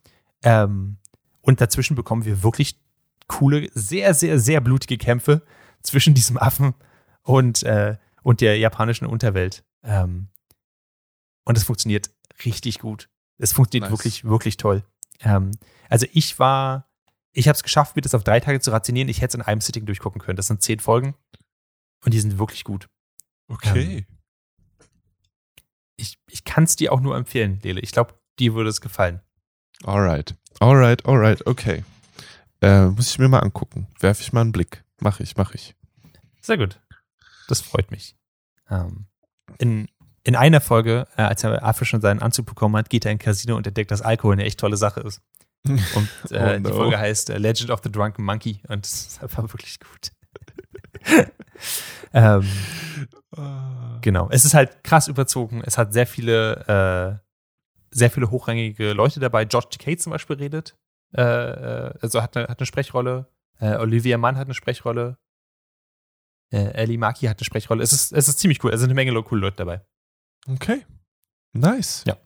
[0.44, 0.98] Ähm,
[1.42, 2.80] und dazwischen bekommen wir wirklich
[3.28, 5.44] coole, sehr, sehr, sehr blutige Kämpfe
[5.82, 6.74] zwischen diesem Affen
[7.24, 9.64] und, äh, und der japanischen Unterwelt.
[9.84, 10.28] Ähm,
[11.46, 12.12] und es funktioniert
[12.46, 13.10] richtig gut.
[13.38, 14.00] Es funktioniert nice.
[14.00, 14.84] wirklich, wirklich toll.
[15.22, 15.52] Ähm,
[15.90, 16.91] also ich war
[17.34, 19.10] ich habe es geschafft, mir das auf drei Tage zu rationieren.
[19.10, 20.38] Ich hätte es in einem Sitting durchgucken können.
[20.38, 21.16] Das sind zehn Folgen
[22.04, 22.88] und die sind wirklich gut.
[23.48, 23.98] Okay.
[23.98, 24.06] Ähm,
[25.96, 27.82] ich ich kann es dir auch nur empfehlen, Lele.
[27.82, 29.22] Ich glaube, dir würde es gefallen.
[29.84, 31.84] Alright, alright, alright, okay.
[32.62, 33.88] Äh, muss ich mir mal angucken.
[34.00, 34.84] Werfe ich mal einen Blick.
[35.00, 35.76] Mach ich, mach ich.
[36.42, 36.80] Sehr gut.
[37.48, 38.16] Das freut mich.
[38.70, 39.08] Ähm,
[39.58, 39.88] in,
[40.24, 43.16] in einer Folge, äh, als er Affe schon seinen Anzug bekommen hat, geht er in
[43.16, 45.22] ein Casino und entdeckt, dass Alkohol eine echt tolle Sache ist.
[45.68, 46.70] Und äh, oh no.
[46.70, 50.12] die Folge heißt äh, Legend of the Drunken Monkey und das war wirklich gut.
[52.14, 52.48] ähm.
[54.02, 54.28] Genau.
[54.30, 55.62] Es ist halt krass überzogen.
[55.66, 59.46] Es hat sehr viele, äh, sehr viele hochrangige Leute dabei.
[59.46, 60.76] George Takei zum Beispiel redet.
[61.16, 63.28] Äh, äh, also hat eine, hat eine Sprechrolle.
[63.60, 65.18] Äh, Olivia Mann hat eine Sprechrolle.
[66.54, 67.82] Ellie Maki hat eine Sprechrolle.
[67.82, 68.74] Es ist, es ist ziemlich cool.
[68.74, 69.82] Es sind eine Menge coole Leute dabei.
[70.50, 70.86] Okay.
[71.54, 72.04] Nice.
[72.06, 72.18] Ja.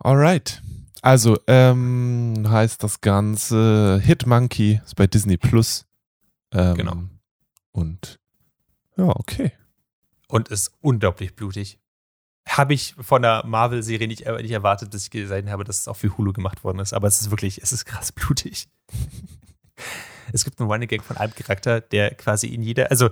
[0.00, 0.60] Alright.
[1.04, 5.84] Also, ähm, heißt das Ganze Hitmonkey, ist bei Disney Plus.
[6.50, 6.96] Ähm, genau.
[7.72, 8.18] Und
[8.96, 9.52] ja, okay.
[10.28, 11.78] Und ist unglaublich blutig.
[12.48, 15.96] Habe ich von der Marvel-Serie nicht, nicht erwartet, dass ich gesehen habe, dass es auch
[15.98, 16.94] für Hulu gemacht worden ist.
[16.94, 18.70] Aber es ist wirklich, es ist krass blutig.
[20.32, 23.10] es gibt einen Running Gag von einem Charakter, der quasi in jeder, also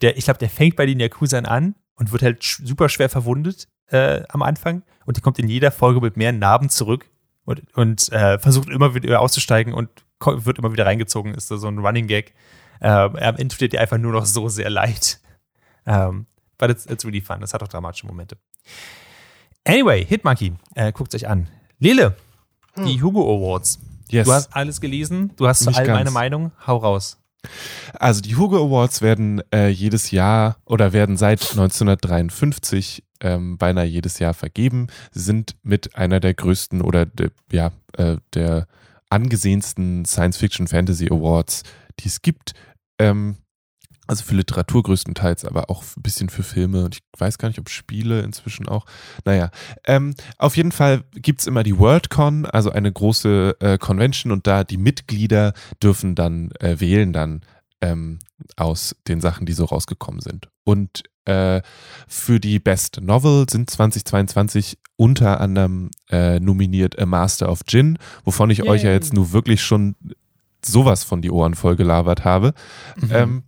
[0.00, 3.68] der, ich glaube, der fängt bei den Yakuza an und wird halt super schwer verwundet
[3.88, 7.04] äh, am Anfang und die kommt in jeder Folge mit mehr Narben zurück
[7.48, 9.88] und, und äh, versucht immer wieder auszusteigen und
[10.20, 12.34] wird immer wieder reingezogen, ist so ein Running Gag.
[12.82, 15.18] Ähm, am Ende tut dir einfach nur noch so sehr leid.
[15.86, 16.26] Ähm,
[16.58, 17.40] but it's, it's really fun.
[17.40, 18.36] Das hat auch dramatische Momente.
[19.64, 21.48] Anyway, Hitmonkey, äh, guckt euch an.
[21.78, 22.16] Lele,
[22.74, 22.84] hm.
[22.84, 23.78] die Hugo Awards.
[24.10, 24.26] Yes.
[24.26, 26.52] Du hast alles gelesen, du hast zu allem eine Meinung.
[26.66, 27.18] Hau raus.
[27.94, 34.18] Also die Hugo Awards werden äh, jedes Jahr oder werden seit 1953 ähm, beinahe jedes
[34.18, 34.88] Jahr vergeben.
[35.12, 38.66] Sind mit einer der größten oder de, ja, äh, der
[39.10, 41.62] angesehensten Science-Fiction-Fantasy Awards,
[42.00, 42.52] die es gibt.
[42.98, 43.36] Ähm,
[44.08, 47.58] also für Literatur größtenteils, aber auch ein bisschen für Filme und ich weiß gar nicht,
[47.60, 48.86] ob Spiele inzwischen auch.
[49.24, 49.50] Naja,
[49.86, 54.46] ähm, auf jeden Fall gibt es immer die Worldcon, also eine große äh, Convention und
[54.46, 55.52] da die Mitglieder
[55.82, 57.42] dürfen dann äh, wählen dann
[57.80, 58.18] ähm,
[58.56, 60.48] aus den Sachen, die so rausgekommen sind.
[60.64, 61.60] Und äh,
[62.06, 68.50] für die Best Novel sind 2022 unter anderem äh, nominiert A Master of Gin, wovon
[68.50, 68.68] ich Yay.
[68.68, 69.94] euch ja jetzt nur wirklich schon
[70.64, 72.54] sowas von die Ohren voll gelabert habe.
[72.96, 73.10] Mhm.
[73.12, 73.42] Ähm,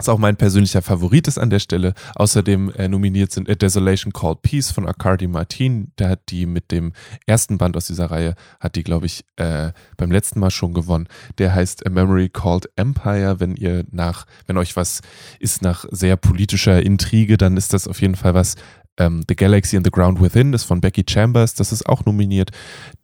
[0.00, 1.92] was auch mein persönlicher Favorit ist an der Stelle.
[2.14, 5.92] Außerdem äh, nominiert sind A Desolation Called Peace von Arcadi Martin.
[5.98, 6.94] Der hat die mit dem
[7.26, 11.06] ersten Band aus dieser Reihe, hat die, glaube ich, äh, beim letzten Mal schon gewonnen.
[11.36, 13.40] Der heißt A Memory Called Empire.
[13.40, 15.02] Wenn ihr nach, wenn euch was
[15.38, 18.54] ist nach sehr politischer Intrige, dann ist das auf jeden Fall was.
[18.96, 21.52] Ähm, the Galaxy and the Ground Within ist von Becky Chambers.
[21.52, 22.52] Das ist auch nominiert.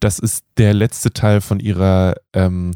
[0.01, 2.73] Das ist der letzte Teil von ihrer ähm,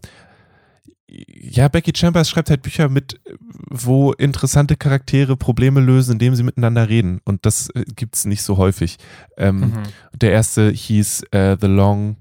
[1.10, 3.20] ja, Becky Chambers schreibt halt Bücher mit,
[3.68, 7.20] wo interessante Charaktere Probleme lösen, indem sie miteinander reden.
[7.24, 8.98] Und das äh, gibt es nicht so häufig.
[9.36, 9.82] Ähm, mhm.
[10.14, 12.16] Der erste hieß äh, The Long.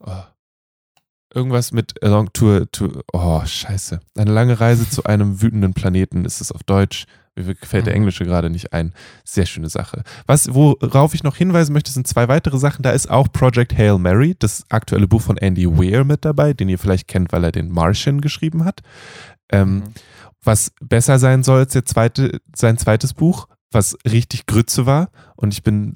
[0.00, 0.22] Oh,
[1.34, 3.02] irgendwas mit A Long Tour to.
[3.12, 4.00] Oh, scheiße.
[4.16, 7.06] Eine lange Reise zu einem wütenden Planeten ist es auf Deutsch.
[7.44, 8.02] Mir fällt der mhm.
[8.02, 8.92] Englische gerade nicht ein.
[9.24, 10.02] Sehr schöne Sache.
[10.26, 12.82] Was, worauf ich noch hinweisen möchte, sind zwei weitere Sachen.
[12.82, 16.68] Da ist auch Project Hail Mary, das aktuelle Buch von Andy Weir mit dabei, den
[16.68, 18.80] ihr vielleicht kennt, weil er den Martian geschrieben hat.
[19.50, 19.82] Ähm, mhm.
[20.42, 25.10] Was besser sein soll als der zweite, sein zweites Buch, was richtig Grütze war.
[25.36, 25.94] Und ich bin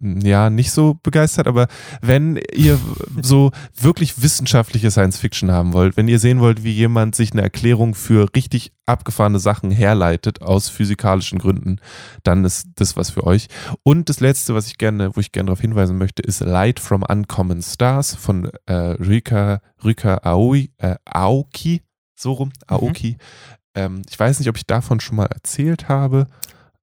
[0.00, 1.68] ja nicht so begeistert, aber
[2.00, 2.78] wenn ihr
[3.20, 7.42] so wirklich wissenschaftliche Science Fiction haben wollt, wenn ihr sehen wollt, wie jemand sich eine
[7.42, 11.80] Erklärung für richtig abgefahrene Sachen herleitet aus physikalischen Gründen,
[12.22, 13.48] dann ist das was für euch.
[13.82, 17.02] Und das letzte, was ich gerne, wo ich gerne darauf hinweisen möchte, ist Light from
[17.02, 21.82] Uncommon Stars von äh, Rika, Rika Aoi, äh, Aoki,
[22.14, 22.52] so rum, mhm.
[22.66, 23.10] Aoki.
[23.12, 23.16] Mhm.
[23.74, 26.26] Ähm, ich weiß nicht, ob ich davon schon mal erzählt habe.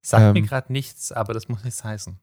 [0.02, 2.18] Sagt ähm, mir gerade nichts, aber das muss nichts heißen.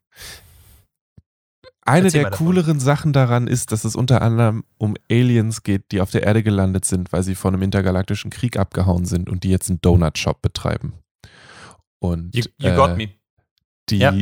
[1.82, 6.10] Eine der cooleren Sachen daran ist, dass es unter anderem um Aliens geht, die auf
[6.10, 9.68] der Erde gelandet sind, weil sie von einem intergalaktischen Krieg abgehauen sind und die jetzt
[9.68, 10.94] einen Donut-Shop betreiben.
[11.98, 13.10] Und you, you äh, got me.
[13.88, 14.12] Die, ja.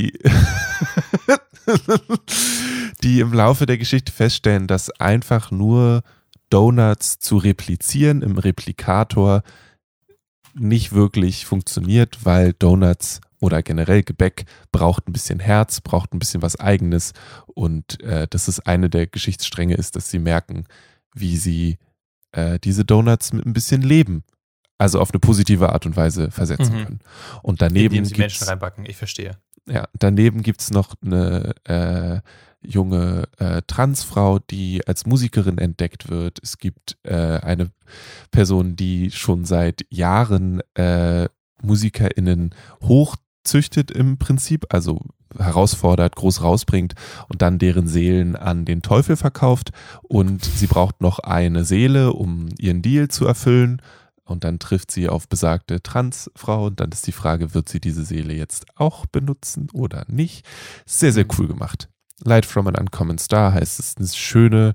[3.03, 6.03] die im Laufe der Geschichte feststellen, dass einfach nur
[6.49, 9.43] Donuts zu replizieren im Replikator
[10.55, 16.43] nicht wirklich funktioniert, weil Donuts oder generell Gebäck braucht ein bisschen Herz, braucht ein bisschen
[16.43, 17.13] was Eigenes
[17.47, 20.65] und äh, dass es eine der Geschichtsstränge ist, dass sie merken,
[21.15, 21.79] wie sie
[22.33, 24.25] äh, diese Donuts mit ein bisschen Leben,
[24.79, 26.85] also auf eine positive Art und Weise versetzen mhm.
[26.85, 26.99] können.
[27.43, 29.39] Und daneben Indem sie Menschen reinbacken, ich verstehe.
[29.69, 32.21] Ja, daneben gibt es noch eine äh,
[32.61, 36.39] junge äh, Transfrau, die als Musikerin entdeckt wird.
[36.43, 37.71] Es gibt äh, eine
[38.31, 41.29] Person, die schon seit Jahren äh,
[41.63, 43.17] MusikerInnen hoch
[43.49, 45.01] züchtet im Prinzip, also
[45.37, 46.95] herausfordert, groß rausbringt
[47.29, 49.71] und dann deren Seelen an den Teufel verkauft.
[50.03, 53.83] Und sie braucht noch eine Seele, um ihren Deal zu erfüllen.
[54.25, 56.67] Und dann trifft sie auf besagte Transfrau.
[56.67, 60.47] Und dann ist die Frage, wird sie diese Seele jetzt auch benutzen oder nicht?
[60.87, 61.89] Sehr, sehr cool gemacht.
[62.25, 64.75] Light from an Uncommon Star heißt es, eine schöne,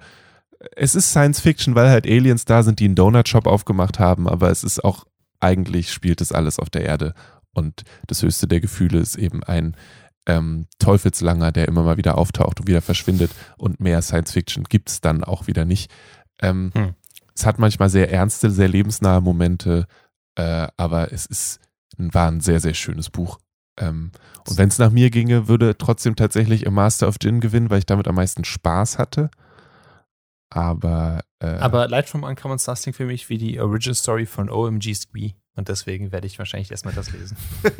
[0.75, 4.49] es ist Science Fiction, weil halt Aliens da sind, die einen Donut-Shop aufgemacht haben, aber
[4.49, 5.05] es ist auch
[5.43, 7.13] eigentlich spielt es alles auf der Erde
[7.53, 9.75] und das höchste der Gefühle ist eben ein
[10.25, 13.31] ähm, Teufelslanger, der immer mal wieder auftaucht und wieder verschwindet.
[13.57, 15.91] Und mehr Science Fiction gibt es dann auch wieder nicht.
[16.41, 16.95] Ähm, hm.
[17.35, 19.87] Es hat manchmal sehr ernste, sehr lebensnahe Momente,
[20.35, 21.59] äh, aber es ist,
[21.97, 23.39] war ein sehr, sehr schönes Buch.
[23.79, 24.11] Ähm,
[24.47, 27.79] und wenn es nach mir ginge, würde trotzdem tatsächlich A Master of Gin gewinnen, weil
[27.79, 29.31] ich damit am meisten Spaß hatte.
[30.51, 31.21] Aber.
[31.39, 35.33] Äh, aber Light from Uncommon Stars für mich wie die Original Story von OMG Squee.
[35.55, 37.37] Und deswegen werde ich wahrscheinlich erstmal das lesen.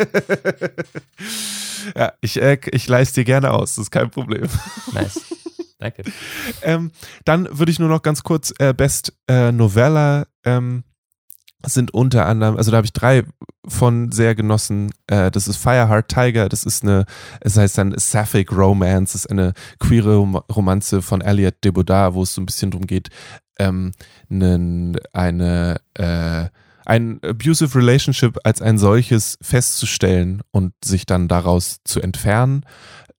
[1.96, 4.48] ja, ich, äh, ich leiste dir gerne aus, das ist kein Problem.
[4.94, 5.22] Nice.
[5.80, 6.04] Danke.
[6.62, 6.92] ähm,
[7.26, 10.84] dann würde ich nur noch ganz kurz äh, Best äh, Novella ähm,
[11.66, 13.24] sind unter anderem, also da habe ich drei
[13.66, 14.92] von sehr genossen.
[15.08, 17.06] Äh, das ist Fireheart Tiger, das ist eine,
[17.40, 22.24] es heißt dann Sapphic Romance, das ist eine queere Romanze von Elliot de Baudard, wo
[22.24, 23.10] es so ein bisschen darum geht,
[23.60, 23.92] ähm,
[24.30, 26.50] eine, eine äh,
[26.86, 32.66] ein abusive Relationship als ein solches festzustellen und sich dann daraus zu entfernen.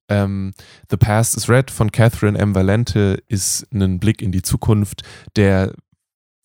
[0.07, 0.53] Ähm,
[0.89, 2.53] The Past is Red von Catherine M.
[2.53, 5.01] Valente ist ein Blick in die Zukunft,
[5.35, 5.73] der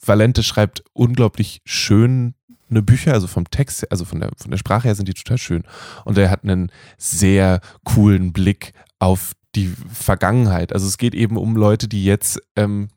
[0.03, 2.35] Valente schreibt unglaublich schön
[2.71, 5.39] eine Bücher, also vom Text, also von der, von der Sprache her sind die total
[5.39, 5.65] schön.
[6.05, 10.73] Und er hat einen sehr coolen Blick auf die Vergangenheit.
[10.73, 12.89] Also es geht eben um Leute, die jetzt ähm,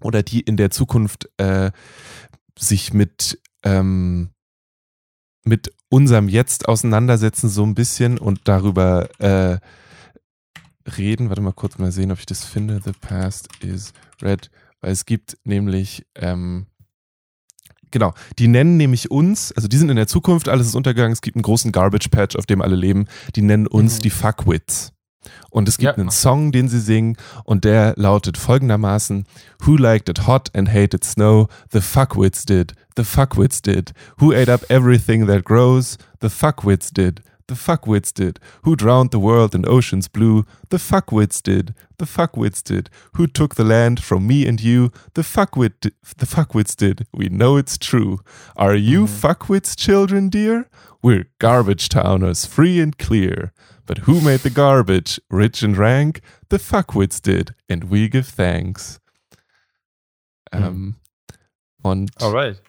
[0.00, 1.70] oder die in der Zukunft äh,
[2.58, 4.30] sich mit, ähm,
[5.44, 9.58] mit unserem Jetzt auseinandersetzen, so ein bisschen und darüber äh,
[10.96, 11.28] reden.
[11.28, 12.80] Warte mal kurz mal sehen, ob ich das finde.
[12.84, 13.92] The past is
[14.22, 14.50] red.
[14.80, 16.66] Weil es gibt nämlich, ähm,
[17.90, 21.20] genau, die nennen nämlich uns, also die sind in der Zukunft, alles ist untergegangen, es
[21.20, 24.02] gibt einen großen Garbage Patch, auf dem alle leben, die nennen uns Mhm.
[24.02, 24.92] die Fuckwits.
[25.50, 26.00] Und es gibt Ja.
[26.00, 29.24] einen Song, den sie singen, und der lautet folgendermaßen:
[29.64, 31.48] Who liked it hot and hated snow?
[31.70, 32.74] The fuckwits did.
[32.96, 33.92] The fuckwits did.
[34.20, 35.98] Who ate up everything that grows?
[36.20, 37.22] The fuckwits did.
[37.48, 38.38] The fuckwits did.
[38.64, 40.44] Who drowned the world in oceans blue?
[40.68, 41.74] The fuckwits did.
[41.96, 42.90] The fuckwits did.
[43.14, 44.92] Who took the land from me and you?
[45.14, 47.06] The fuckwit di- the fuckwits did.
[47.12, 48.20] We know it's true.
[48.54, 49.26] Are you mm-hmm.
[49.26, 50.68] fuckwits children dear?
[51.02, 53.52] We're garbage towners, free and clear.
[53.88, 56.20] But who made the garbage rich and rank?
[56.50, 59.00] The fuckwits did, and we give thanks.
[60.52, 60.96] Ähm,
[61.82, 62.62] und Alright.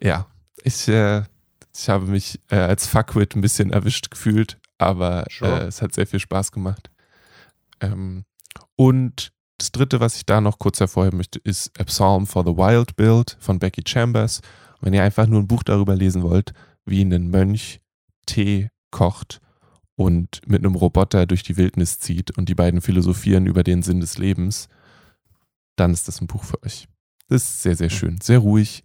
[0.00, 0.26] ja,
[0.62, 1.22] ich, äh,
[1.74, 5.62] ich habe mich äh, als Fuckwit ein bisschen erwischt gefühlt, aber Sure.
[5.62, 6.90] äh, es hat sehr viel Spaß gemacht.
[7.80, 8.24] Ähm,
[8.76, 12.56] und das dritte, was ich da noch kurz hervorheben möchte, ist A Psalm for the
[12.56, 14.40] Wild Build von Becky Chambers.
[14.80, 16.52] Wenn ihr einfach nur ein Buch darüber lesen wollt,
[16.84, 17.80] wie ein Mönch
[18.26, 19.40] Tee kocht
[20.02, 24.00] und mit einem Roboter durch die Wildnis zieht und die beiden philosophieren über den Sinn
[24.00, 24.68] des Lebens,
[25.76, 26.88] dann ist das ein Buch für euch.
[27.28, 28.84] Das ist sehr, sehr schön, sehr ruhig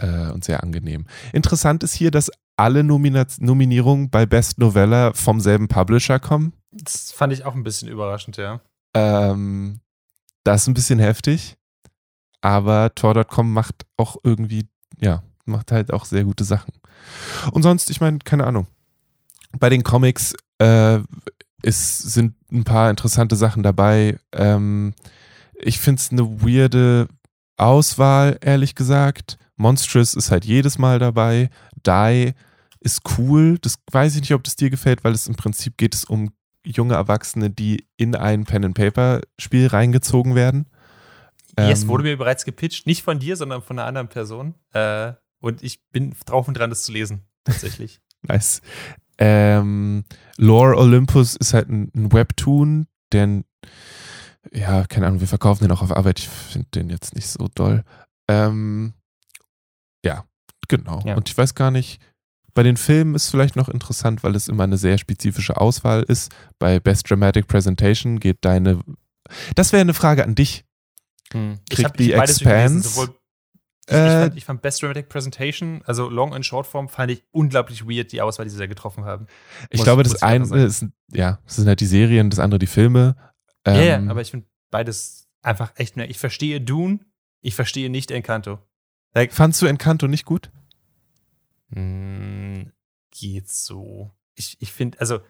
[0.00, 1.06] äh, und sehr angenehm.
[1.32, 6.52] Interessant ist hier, dass alle Nomina Nominierungen bei Best Novella vom selben Publisher kommen.
[6.72, 8.60] Das fand ich auch ein bisschen überraschend, ja.
[8.94, 9.80] Ähm,
[10.44, 11.56] das ist ein bisschen heftig,
[12.40, 14.66] aber Tor.com macht auch irgendwie,
[14.98, 16.72] ja, macht halt auch sehr gute Sachen.
[17.52, 18.66] Und sonst, ich meine, keine Ahnung.
[19.58, 20.98] Bei den Comics äh,
[21.62, 24.18] ist, sind ein paar interessante Sachen dabei.
[24.32, 24.94] Ähm,
[25.60, 27.08] ich finde es eine weirde
[27.56, 29.38] Auswahl, ehrlich gesagt.
[29.56, 31.50] Monstrous ist halt jedes Mal dabei.
[31.86, 32.32] Die
[32.80, 33.58] ist cool.
[33.58, 36.30] Das weiß ich nicht, ob das dir gefällt, weil es im Prinzip geht es um
[36.64, 40.66] junge Erwachsene, die in ein Pen-and-Paper-Spiel reingezogen werden.
[41.58, 42.86] Yes, Ähm, wurde mir bereits gepitcht.
[42.86, 44.54] Nicht von dir, sondern von einer anderen Person.
[44.72, 47.26] Äh, und ich bin drauf und dran, das zu lesen.
[47.44, 48.00] Tatsächlich.
[48.22, 48.62] Nice.
[49.18, 50.04] Ähm,
[50.36, 53.44] Lore Olympus ist halt ein, ein Webtoon, denn,
[54.52, 56.20] ja, keine Ahnung, wir verkaufen den auch auf Arbeit.
[56.20, 57.84] Ich finde den jetzt nicht so doll.
[58.28, 58.92] Ähm,
[60.04, 60.24] ja,
[60.68, 61.02] genau.
[61.04, 61.16] Ja.
[61.16, 62.00] Und ich weiß gar nicht,
[62.54, 66.32] bei den Filmen ist vielleicht noch interessant, weil es immer eine sehr spezifische Auswahl ist.
[66.58, 68.80] Bei Best Dramatic Presentation geht deine.
[69.54, 70.64] Das wäre eine Frage an dich.
[71.32, 71.58] Hm.
[71.70, 73.14] Kriegt hab- die durchgelesen, Expanse, sowohl-
[73.88, 77.24] Ich, Äh, ich, fand, ich fand Best Dramatic Presentation, also Long- und Shortform, fand ich
[77.30, 79.26] unglaublich weird, die Auswahl, die sie da getroffen haben.
[79.70, 82.66] Ich muss- glaube, das eine ist, ja, das sind halt die Serien, das andere die
[82.66, 83.16] Filme.
[83.66, 86.10] Ja, ja, Ähm, aber ich finde beides einfach echt mehr.
[86.10, 87.00] Ich verstehe Dune,
[87.40, 88.58] ich verstehe nicht Encanto.
[89.14, 90.50] Like, Fandst du Encanto nicht gut?
[91.72, 92.72] Hm,
[93.10, 94.10] geht so.
[94.34, 95.20] Ich, ich finde, also,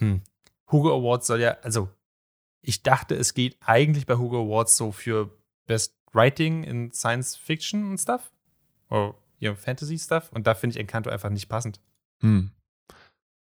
[0.00, 0.22] hm,
[0.70, 1.88] Hugo Awards soll ja, also,
[2.62, 7.90] ich dachte, es geht eigentlich bei Hugo Awards so für Best Writing in Science Fiction
[7.90, 8.30] und Stuff.
[8.88, 10.30] Oder ja, Fantasy Stuff.
[10.32, 11.80] Und da finde ich Encanto einfach nicht passend.
[12.20, 12.50] Hm.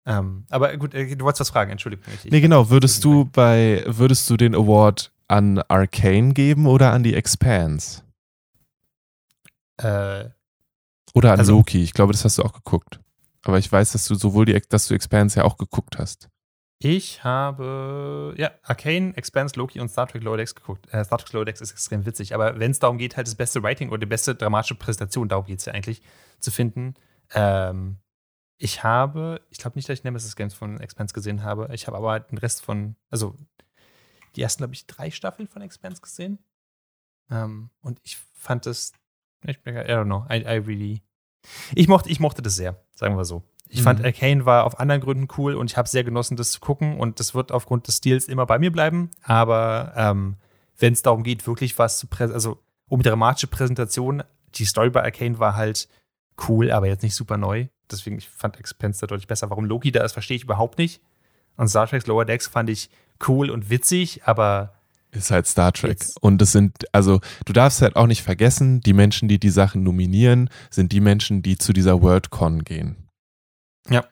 [0.06, 2.04] Ähm, aber gut, äh, du wolltest was fragen, Entschuldigung.
[2.14, 2.70] Ich, ich- Nee, genau.
[2.70, 8.02] Würdest du bei, würdest du den Award an Arcane geben oder an die Expanse?
[9.76, 10.30] Äh,
[11.14, 11.82] Oder an Also- Loki?
[11.82, 13.00] Ich glaube, das hast du auch geguckt.
[13.44, 16.28] Aber ich weiß, dass du sowohl die, dass du Expanse ja auch geguckt hast.
[16.80, 20.92] Ich habe, ja, Arcane, Expanse, Loki und Star Trek Decks geguckt.
[20.92, 23.62] Äh, Star Trek Decks ist extrem witzig, aber wenn es darum geht, halt das beste
[23.62, 26.02] Writing oder die beste dramatische Präsentation, darum geht es ja eigentlich,
[26.38, 26.94] zu finden.
[27.34, 27.98] Ähm,
[28.58, 31.68] ich habe, ich glaube nicht, dass ich Nemesis Games von Expanse gesehen habe.
[31.72, 33.34] Ich habe aber den Rest von, also
[34.36, 36.38] die ersten, glaube ich, drei Staffeln von Expanse gesehen.
[37.30, 38.92] Ähm, und ich fand das,
[39.44, 41.02] ich, I don't know, I, I really,
[41.74, 43.42] ich mochte, ich mochte das sehr, sagen wir so.
[43.70, 44.04] Ich fand Mhm.
[44.06, 47.20] Arcane war auf anderen Gründen cool und ich habe sehr genossen, das zu gucken und
[47.20, 49.10] das wird aufgrund des Stils immer bei mir bleiben.
[49.22, 50.36] Aber ähm,
[50.78, 52.58] wenn es darum geht, wirklich was zu präsentieren, also
[52.88, 54.22] um dramatische Präsentation,
[54.54, 55.88] die Story bei Arcane war halt
[56.48, 57.66] cool, aber jetzt nicht super neu.
[57.90, 59.50] Deswegen, ich fand Expense da deutlich besser.
[59.50, 61.00] Warum Loki da ist, verstehe ich überhaupt nicht.
[61.56, 62.88] Und Star Trek's Lower Decks fand ich
[63.26, 64.74] cool und witzig, aber
[65.10, 65.90] Ist halt Star Trek.
[65.90, 69.50] Jetzt- Und es sind, also du darfst halt auch nicht vergessen, die Menschen, die die
[69.50, 73.07] Sachen nominieren, sind die Menschen, die zu dieser Worldcon gehen.
[73.90, 74.04] Ja.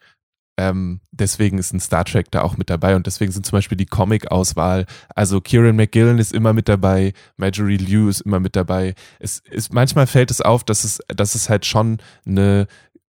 [0.57, 3.77] ähm, deswegen ist ein Star Trek da auch mit dabei und deswegen sind zum Beispiel
[3.77, 8.95] die Comic-Auswahl, also Kieran McGillen ist immer mit dabei, Marjorie Liu ist immer mit dabei.
[9.19, 12.67] Es ist, manchmal fällt es auf, dass es, dass es halt schon eine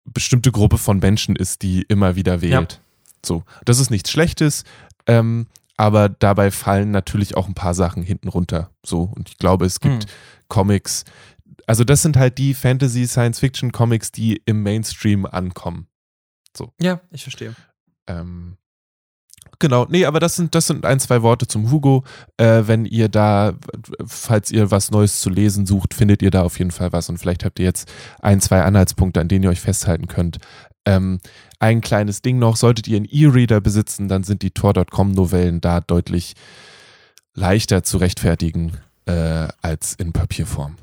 [0.05, 2.73] bestimmte Gruppe von Menschen ist, die immer wieder wählt.
[2.73, 2.79] Ja.
[3.25, 4.65] So, das ist nichts Schlechtes,
[5.07, 5.47] ähm,
[5.77, 8.71] aber dabei fallen natürlich auch ein paar Sachen hinten runter.
[8.85, 10.11] So, und ich glaube, es gibt hm.
[10.49, 11.05] Comics,
[11.67, 15.87] also das sind halt die Fantasy Science Fiction Comics, die im Mainstream ankommen.
[16.57, 16.73] So.
[16.81, 17.55] Ja, ich verstehe.
[18.07, 18.57] Ähm,
[19.59, 22.05] genau, nee, aber das sind, das sind ein, zwei Worte zum Hugo.
[22.37, 23.55] Äh, wenn ihr da,
[24.05, 27.19] falls ihr was Neues zu lesen sucht, findet ihr da auf jeden Fall was und
[27.19, 27.91] vielleicht habt ihr jetzt
[28.21, 30.39] ein, zwei Anhaltspunkte, an denen ihr euch festhalten könnt.
[30.87, 31.21] Ähm,
[31.59, 36.35] ein kleines Ding noch, solltet ihr einen E-Reader besitzen, dann sind die Tor.com-Novellen da deutlich
[37.35, 38.73] leichter zu rechtfertigen
[39.07, 40.77] äh, als in Papierform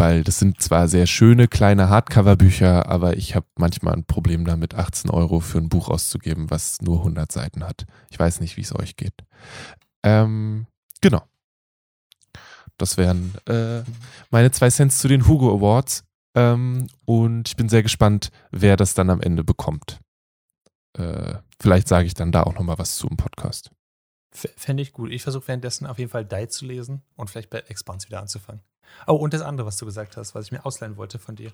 [0.00, 4.74] weil das sind zwar sehr schöne kleine Hardcover-Bücher, aber ich habe manchmal ein Problem damit,
[4.74, 7.84] 18 Euro für ein Buch auszugeben, was nur 100 Seiten hat.
[8.08, 9.12] Ich weiß nicht, wie es euch geht.
[10.02, 10.66] Ähm,
[11.02, 11.22] genau.
[12.78, 13.82] Das wären äh,
[14.30, 16.02] meine zwei Cents zu den Hugo Awards.
[16.34, 20.00] Ähm, und ich bin sehr gespannt, wer das dann am Ende bekommt.
[20.96, 23.70] Äh, vielleicht sage ich dann da auch nochmal was zu im Podcast.
[24.32, 25.10] Fände ich gut.
[25.10, 28.62] Ich versuche währenddessen auf jeden Fall Die zu lesen und vielleicht bei Expanse wieder anzufangen.
[29.06, 31.52] Oh, und das andere, was du gesagt hast, was ich mir ausleihen wollte von dir.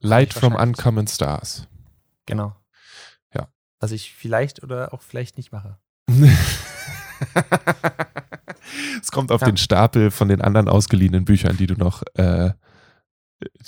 [0.00, 1.66] Light from Uncommon Stars.
[2.26, 2.54] Genau.
[3.34, 3.48] Ja.
[3.80, 5.78] Was ich vielleicht oder auch vielleicht nicht mache.
[9.00, 9.46] es kommt auf ja.
[9.46, 12.52] den Stapel von den anderen ausgeliehenen Büchern, die du noch, äh,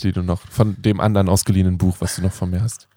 [0.02, 2.88] die du noch, von dem anderen ausgeliehenen Buch, was du noch von mir hast.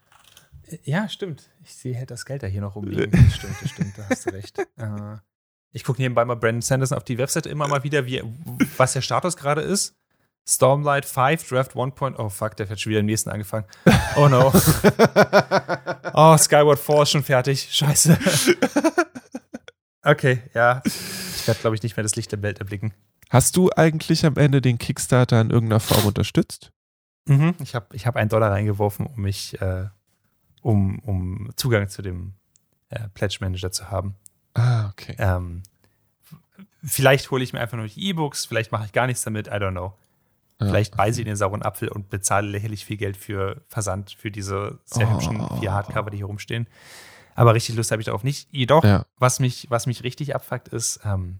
[0.83, 1.49] Ja, stimmt.
[1.63, 3.11] Ich sehe halt das Geld da hier noch rumliegen.
[3.11, 4.59] Das stimmt, das stimmt, da hast du recht.
[4.59, 5.17] Äh,
[5.71, 8.21] ich gucke nebenbei mal Brandon Sanderson auf die Webseite immer mal wieder, wie,
[8.77, 9.95] was der Status gerade ist.
[10.47, 11.93] Stormlight 5, Draft 1.
[12.17, 13.65] Oh fuck, der hat schon wieder im nächsten angefangen.
[14.15, 14.47] Oh no.
[16.13, 17.67] oh, Skyward 4 ist schon fertig.
[17.71, 18.17] Scheiße.
[20.03, 20.81] Okay, ja.
[20.85, 22.93] Ich werde, glaube ich, nicht mehr das Licht der Welt erblicken.
[23.29, 26.71] Hast du eigentlich am Ende den Kickstarter in irgendeiner Form unterstützt?
[27.25, 29.87] Mhm, ich habe ich hab einen Dollar reingeworfen, um mich, äh,
[30.61, 32.33] um, um Zugang zu dem
[32.89, 34.15] äh, Pledge Manager zu haben.
[34.53, 35.15] Ah, okay.
[35.17, 35.63] Ähm,
[36.83, 39.51] vielleicht hole ich mir einfach nur die E-Books, vielleicht mache ich gar nichts damit, I
[39.51, 39.93] don't know.
[40.67, 44.79] Vielleicht beiße ich den sauren Apfel und bezahle lächerlich viel Geld für Versand für diese
[44.85, 45.13] sehr oh.
[45.13, 46.67] hübschen vier Hardcover, die hier rumstehen.
[47.35, 48.47] Aber richtig Lust habe ich darauf nicht.
[48.51, 49.05] Jedoch, ja.
[49.17, 51.39] was, mich, was mich richtig abfuckt, ist, ähm,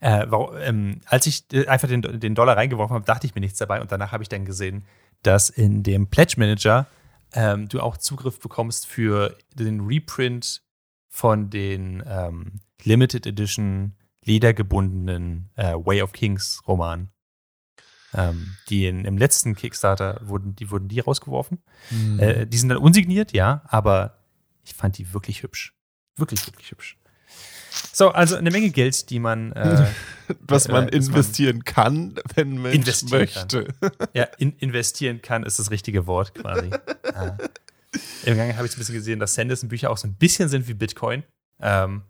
[0.00, 3.40] äh, warum, ähm, als ich äh, einfach den, den Dollar reingeworfen habe, dachte ich mir
[3.40, 4.84] nichts dabei und danach habe ich dann gesehen,
[5.22, 6.86] dass in dem Pledge Manager
[7.32, 10.62] ähm, du auch Zugriff bekommst für den Reprint
[11.08, 17.10] von den ähm, Limited Edition ledergebundenen äh, Way of Kings Romanen.
[18.14, 21.58] Ähm, die in, im letzten Kickstarter wurden, die wurden die rausgeworfen.
[21.90, 22.20] Mhm.
[22.20, 24.18] Äh, die sind dann unsigniert, ja, aber
[24.64, 25.74] ich fand die wirklich hübsch.
[26.16, 26.96] Wirklich, wirklich hübsch.
[27.92, 29.52] So, also eine Menge Geld, die man.
[29.52, 29.86] Äh,
[30.40, 32.72] was man äh, investieren man kann, wenn man
[33.10, 33.64] möchte.
[33.80, 33.90] Kann.
[34.12, 36.70] Ja, in, investieren kann ist das richtige Wort quasi.
[37.14, 37.36] ah.
[38.24, 40.74] Im Gang habe ich ein bisschen gesehen, dass Sanderson-Bücher auch so ein bisschen sind wie
[40.74, 41.24] Bitcoin.
[41.60, 42.02] Ähm,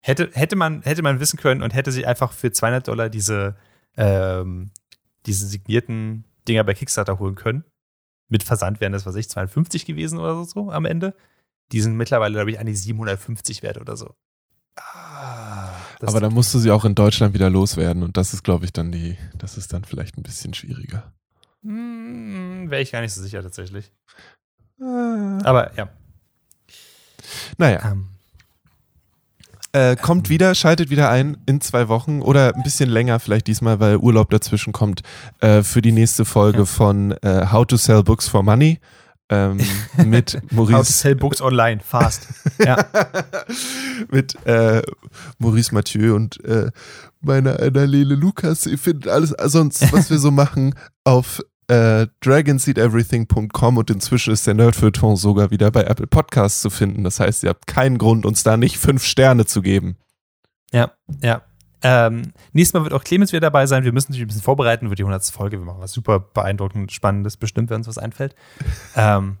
[0.00, 3.56] hätte, hätte, man, hätte man wissen können und hätte sich einfach für 200 Dollar diese
[3.96, 4.70] ähm,
[5.26, 7.64] diese signierten Dinger bei Kickstarter holen können.
[8.28, 11.14] Mit Versand wären das, was ich, 52 gewesen oder so am Ende.
[11.72, 14.14] Die sind mittlerweile, glaube ich, an die 750 wert oder so.
[14.76, 15.70] Ah,
[16.02, 18.72] Aber dann musst du sie auch in Deutschland wieder loswerden und das ist, glaube ich,
[18.72, 21.12] dann die, das ist dann vielleicht ein bisschen schwieriger.
[21.62, 23.90] Hm, Wäre ich gar nicht so sicher tatsächlich.
[24.80, 25.38] Ah.
[25.44, 25.88] Aber ja.
[27.58, 27.92] Naja.
[27.92, 28.08] Ähm,
[29.72, 33.80] äh, kommt wieder, schaltet wieder ein in zwei Wochen oder ein bisschen länger vielleicht diesmal,
[33.80, 35.02] weil Urlaub dazwischen kommt,
[35.40, 38.78] äh, für die nächste Folge von äh, How to Sell Books for Money.
[39.28, 39.58] Ähm,
[40.04, 40.78] mit Maurice.
[40.78, 42.28] How to sell books online, fast.
[42.64, 42.86] ja.
[44.10, 44.82] mit äh,
[45.38, 46.70] Maurice Mathieu und äh,
[47.20, 48.66] meiner Annalene Lukas.
[48.66, 54.54] Ihr findet alles sonst, was wir so machen, auf äh, dragonseedeverything.com und inzwischen ist der
[54.54, 57.04] Nerdfeuilleton sogar wieder bei Apple Podcasts zu finden.
[57.04, 59.96] Das heißt, ihr habt keinen Grund, uns da nicht fünf Sterne zu geben.
[60.72, 60.92] Ja,
[61.22, 61.42] ja.
[61.82, 63.84] Ähm, nächstes Mal wird auch Clemens wieder dabei sein.
[63.84, 65.24] Wir müssen uns ein bisschen vorbereiten für die 100.
[65.26, 65.58] Folge.
[65.58, 68.34] Wir machen was super beeindruckend, spannendes, bestimmt, wenn uns was einfällt.
[68.96, 69.38] ähm,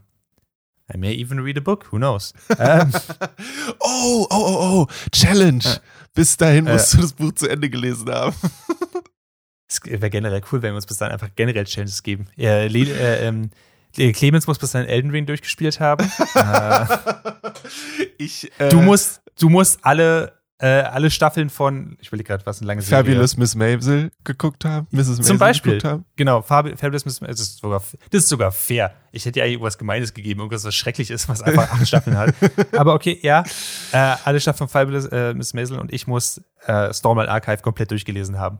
[0.92, 2.32] I may even read a book, who knows?
[2.58, 2.92] ähm,
[3.80, 5.64] oh, oh, oh, oh, Challenge.
[6.14, 8.36] Bis dahin musst äh, du das Buch zu Ende gelesen haben.
[9.68, 12.26] Es wäre generell cool, wenn wir uns bis dann einfach generell Challenges geben.
[12.38, 13.50] Äh, äh, ähm,
[13.92, 16.10] Clemens muss bis dann Elden Ring durchgespielt haben.
[16.34, 16.86] äh,
[18.18, 22.68] ich, du, musst, du musst alle äh, alle Staffeln von, ich will gerade, was eine
[22.68, 23.04] lange Serie.
[23.04, 25.08] Fabulous Miss Maisel geguckt haben, Mrs.
[25.08, 25.72] Maisel Zum Beispiel.
[25.72, 26.04] geguckt haben.
[26.16, 28.94] Genau, Fab Fabulous Miss das ist, sogar, das ist sogar fair.
[29.12, 32.34] Ich hätte ja irgendwas Gemeines gegeben, irgendwas, was schrecklich ist, was einfach acht Staffeln hat.
[32.72, 33.44] Aber okay, ja,
[33.92, 37.90] äh, alle Staffeln von Fabulous äh, Miss Maisel und ich muss äh, Stormlight Archive komplett
[37.90, 38.58] durchgelesen haben.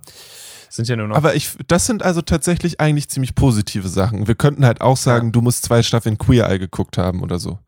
[0.77, 1.16] Sind ja nur noch.
[1.16, 4.29] Aber ich, das sind also tatsächlich eigentlich ziemlich positive Sachen.
[4.29, 7.59] Wir könnten halt auch sagen, du musst zwei Staffeln Queer Eye geguckt haben oder so.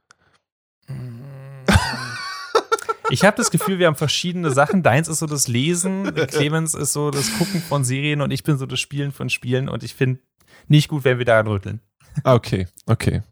[3.11, 4.83] Ich habe das Gefühl, wir haben verschiedene Sachen.
[4.83, 8.59] Deins ist so das Lesen, Clemens ist so das Gucken von Serien und ich bin
[8.59, 10.21] so das Spielen von Spielen und ich finde
[10.67, 11.81] nicht gut, wenn wir daran rütteln.
[12.25, 13.23] Okay, okay.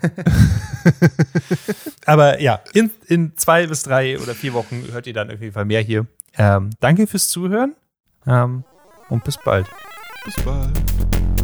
[2.06, 5.54] Aber ja, in, in zwei bis drei oder vier Wochen hört ihr dann auf jeden
[5.54, 6.06] Fall mehr hier.
[6.36, 7.74] Ähm, danke fürs Zuhören
[8.24, 8.62] ähm,
[9.08, 9.66] und bis bald.
[10.24, 11.37] Bis bald.